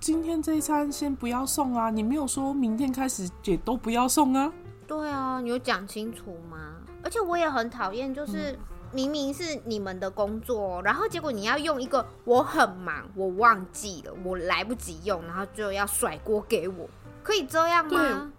[0.00, 1.90] 今天这一餐先不要送啊！
[1.90, 4.50] 你没有说明天开始也都不要送啊？
[4.86, 6.76] 对啊，你有讲清楚吗？
[7.04, 8.58] 而且我也很讨厌，就是
[8.92, 16.88] 明明是你们的工作，然后结果你要用一个我很忙，我忘记了，我来不及用，然后就要甩锅给我，
[17.22, 18.32] 可以这样吗？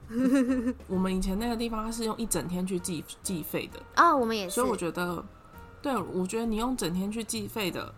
[0.87, 4.55] 我们以前那个地方，它是用一整天去计计费的啊，我们也是。
[4.55, 5.23] 所以我觉得，
[5.79, 7.93] 对，我觉得你用整天去计费的。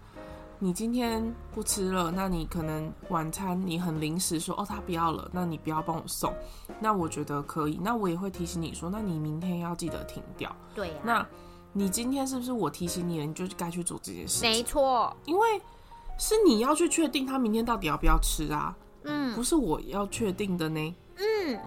[0.63, 6.33] 你今天不吃了，那你可能晚餐你很临时说哦，他不要了，那你不要帮我送，
[6.79, 10.49] 那我觉得可以，那我也会提醒你说，那你明天要记得停掉。
[10.73, 11.27] 对啊，那
[11.73, 14.41] 你今天是不是我提醒你了，你就该去做这件事？
[14.41, 15.61] 没错，因为
[16.17, 21.59] 是你要去确定他明天到底要不要吃啊，嗯，不是我要确定的呢，嗯，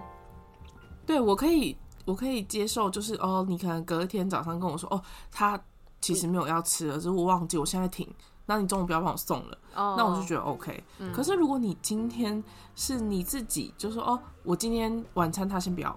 [1.05, 4.99] 对，我可以，我可以接受，就是哦，你可能隔一天早上跟我说哦，
[5.31, 5.61] 他
[6.01, 8.11] 其实没有要吃了，只是我忘记，我现在停。
[8.49, 10.83] 那你中午不要帮我送了，oh, 那我就觉得 OK。
[10.99, 12.41] 嗯，可是如果你今天
[12.75, 15.93] 是你自己就说哦，我今天晚餐他先不要，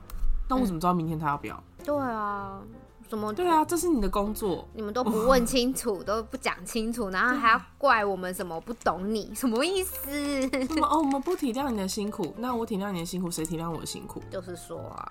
[0.49, 1.55] 那我怎么知道明天他要不要？
[1.79, 2.61] 嗯，对啊，
[3.09, 3.33] 什么？
[3.33, 10.11] 对啊，这是你的工作，你们都不问清楚，哦，都不讲清楚， 然后还要怪我们什么不懂你，什么意思？
[10.83, 10.99] 哦？
[10.99, 14.21] 我们不体谅你的辛苦，那我体谅你的辛苦，谁体谅我的辛苦？
[14.29, 15.09] 就是说啊，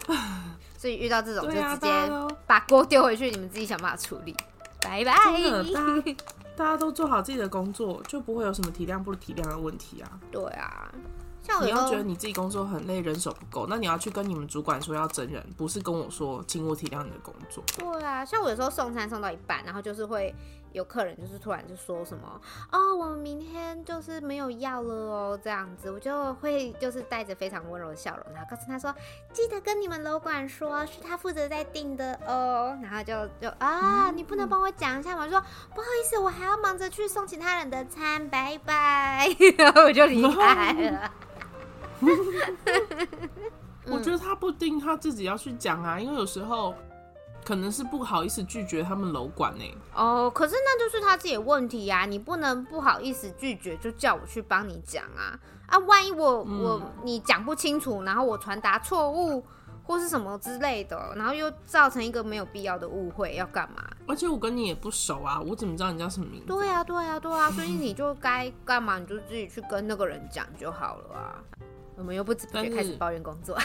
[0.77, 1.89] 所以遇到这种就直接
[2.45, 4.35] 把锅丢回去，你们自己想办法处理。
[4.81, 5.13] 拜拜。
[6.59, 10.19] 大家都做好自己的工作，就不会有什么体谅不体谅的问题啊。
[10.29, 10.91] 对啊。
[11.41, 17.63] 像你要觉得你自己工作很累，人手不够，那你要去跟你们主管说要增人，不是跟我说，请我体谅你的工作。
[17.77, 20.35] 对啊，像我有时候送餐送到一半，然后就是会
[20.71, 22.41] 有客人就是突然就说什么
[22.71, 28.93] 哦，我们明天就是没有要了哦，这样子，我就会就是带着非常温柔的笑容，然后告诉他说，
[29.33, 35.23] 记得跟你们楼管说，是他负责在订的哦，然后就就啊，你不能帮我讲一下吗？
[35.23, 35.41] 我说
[35.73, 41.11] 不好意思，我还要忙着去送其他人的餐，拜拜， 然后我就离开了。
[43.85, 46.75] 我觉得他不定他自己要去讲啊，因为有时候
[47.49, 49.63] 可能是不好意思拒绝他们楼管呢。
[49.95, 55.33] 哦，可是那就是他自己的问题呀，你不能不好意思拒绝就叫我去帮你讲啊
[55.65, 55.79] 啊！
[55.79, 59.43] 万一我我你讲不清楚，然后我传达错误
[59.83, 63.83] 或是什么之类的，然后又造成一个没有必要的误会，要干嘛？
[64.07, 66.45] 而且我跟你也不熟啊，我怎么知道你叫什么名字？
[66.45, 71.41] 对呀对呀对啊，所以你就该干嘛，你就自己去跟那个人讲就好了啊。
[71.97, 73.57] 我们又不止不开始抱怨工作，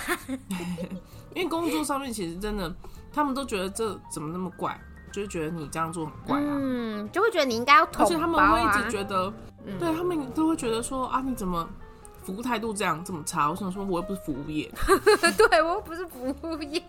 [1.36, 2.74] 因为工作上面其实真的，
[3.14, 4.78] 他们都觉得这怎么那么怪，
[5.12, 9.32] 就是觉得你这样做很怪啊，嗯，就会觉得你应该要统包啊，而且他们会一直觉得，
[9.64, 11.68] 嗯、对他们都会觉得说啊，你怎么？
[12.24, 14.70] 服务态度这样这么差，我想说，我又不是服务业，
[15.36, 16.82] 对我又不是服务业，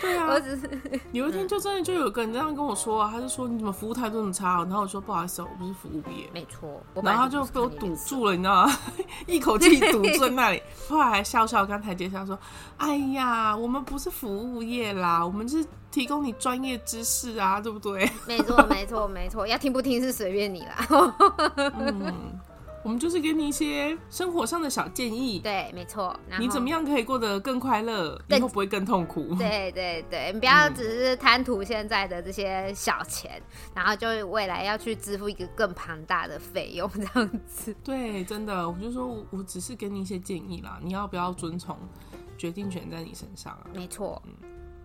[0.00, 0.68] 对啊，我只是
[1.12, 4.58] 有一天就真的就有个人这样跟我说啊，他就说你怎么服务态度这么差？
[4.64, 8.78] 然后我说不好意思，我不是服务业，没错，然后他就被我堵住了，你知道吗？
[9.26, 12.38] 一口气堵住在那里，后来还笑笑跟台阶下说，
[12.76, 18.10] 哎呀，我们不是服务业啦，我们是提供你专业知识啊，对不对？
[18.26, 20.86] 没错，没错，没错，要听不听是随便你啦。
[21.78, 22.12] 嗯。
[22.86, 26.16] 我们就是给你一些生活上的小建议，对，没错。
[26.38, 29.34] 你怎么样可以过得更快乐，以后不会更痛苦？
[29.34, 37.74] 对对对，你不要只是贪图现在的这些小钱，嗯、然后就未来要去支付一个更庞大的费用，这样子。
[37.82, 41.76] 对，真的，我就说我我只是给你一些建议啦，你要不要遵从？
[42.38, 43.66] 决定权在你身上啊。
[43.74, 44.32] 没错，嗯，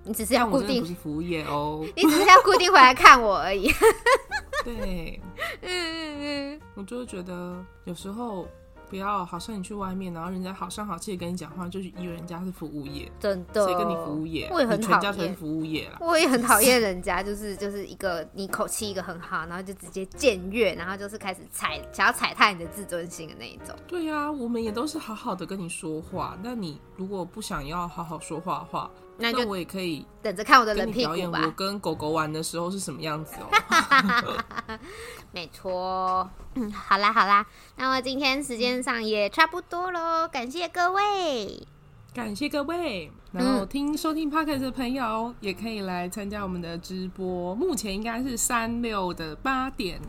[0.04, 3.72] 你只是要固定，不是服务业哦， 你只是要固定回来看我而已。
[4.64, 5.20] 对，
[5.62, 6.18] 嗯嗯
[6.54, 8.48] 嗯，我就是觉得有时候
[8.92, 14.50] 不要，好像你去外面，然后人家好声好气的跟你讲话，就是以为人家是服务业，真的，谁跟你服务业？
[14.52, 15.98] 我也很讨厌，全家全服务业啦。
[16.02, 23.74] 我也很讨厌人家，就是就是一个你口气一个很好，然后就直接僭越，然后就是开始踩，想要踩踏你的自尊心的那一种。
[23.88, 28.92] 对呀、啊，我们也都是好好的跟你说话，那你如果不想要好好说话的话。
[29.18, 31.16] 那，我也可以等着看我的人屁股吧。
[31.16, 34.78] 表演我跟狗狗玩的时候是什么样子哦。
[35.32, 37.46] 没错，嗯，好啦好啦，
[37.78, 41.66] 那我今天时间上也差不多喽，感谢各位，
[42.14, 43.12] 感谢各位。
[43.32, 50.00] 然后听收听 Podcast 的朋友也可以来参加我们的直播，目前应该是三六的八点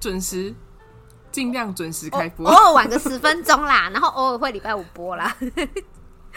[0.00, 0.54] 准时。
[1.32, 5.32] 尽量准时开播，偶尔晚个十分钟啦，然后偶尔会礼拜五播啦。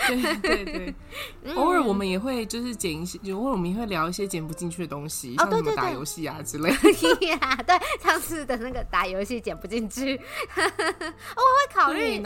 [0.07, 0.95] 对对对，
[1.55, 6.77] 偶尔我们也会就是剪一些，偶尔我们也会聊一些剪不进去的东西，像什么打游戏啊之类的。
[7.65, 10.19] 对，上次的那个打游戏剪不进去，
[10.55, 12.21] 我会考虑，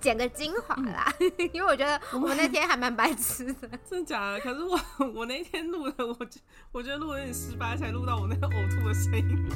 [0.00, 1.12] 剪个精华啦，
[1.52, 3.68] 因为我觉得我们那天还蛮白痴的。
[3.88, 4.40] 真的假的？
[4.40, 4.78] 可是我
[5.14, 6.40] 我那天录的，我觉
[6.72, 9.48] 我觉得录的有点失败，才录到我那个呕吐的声音。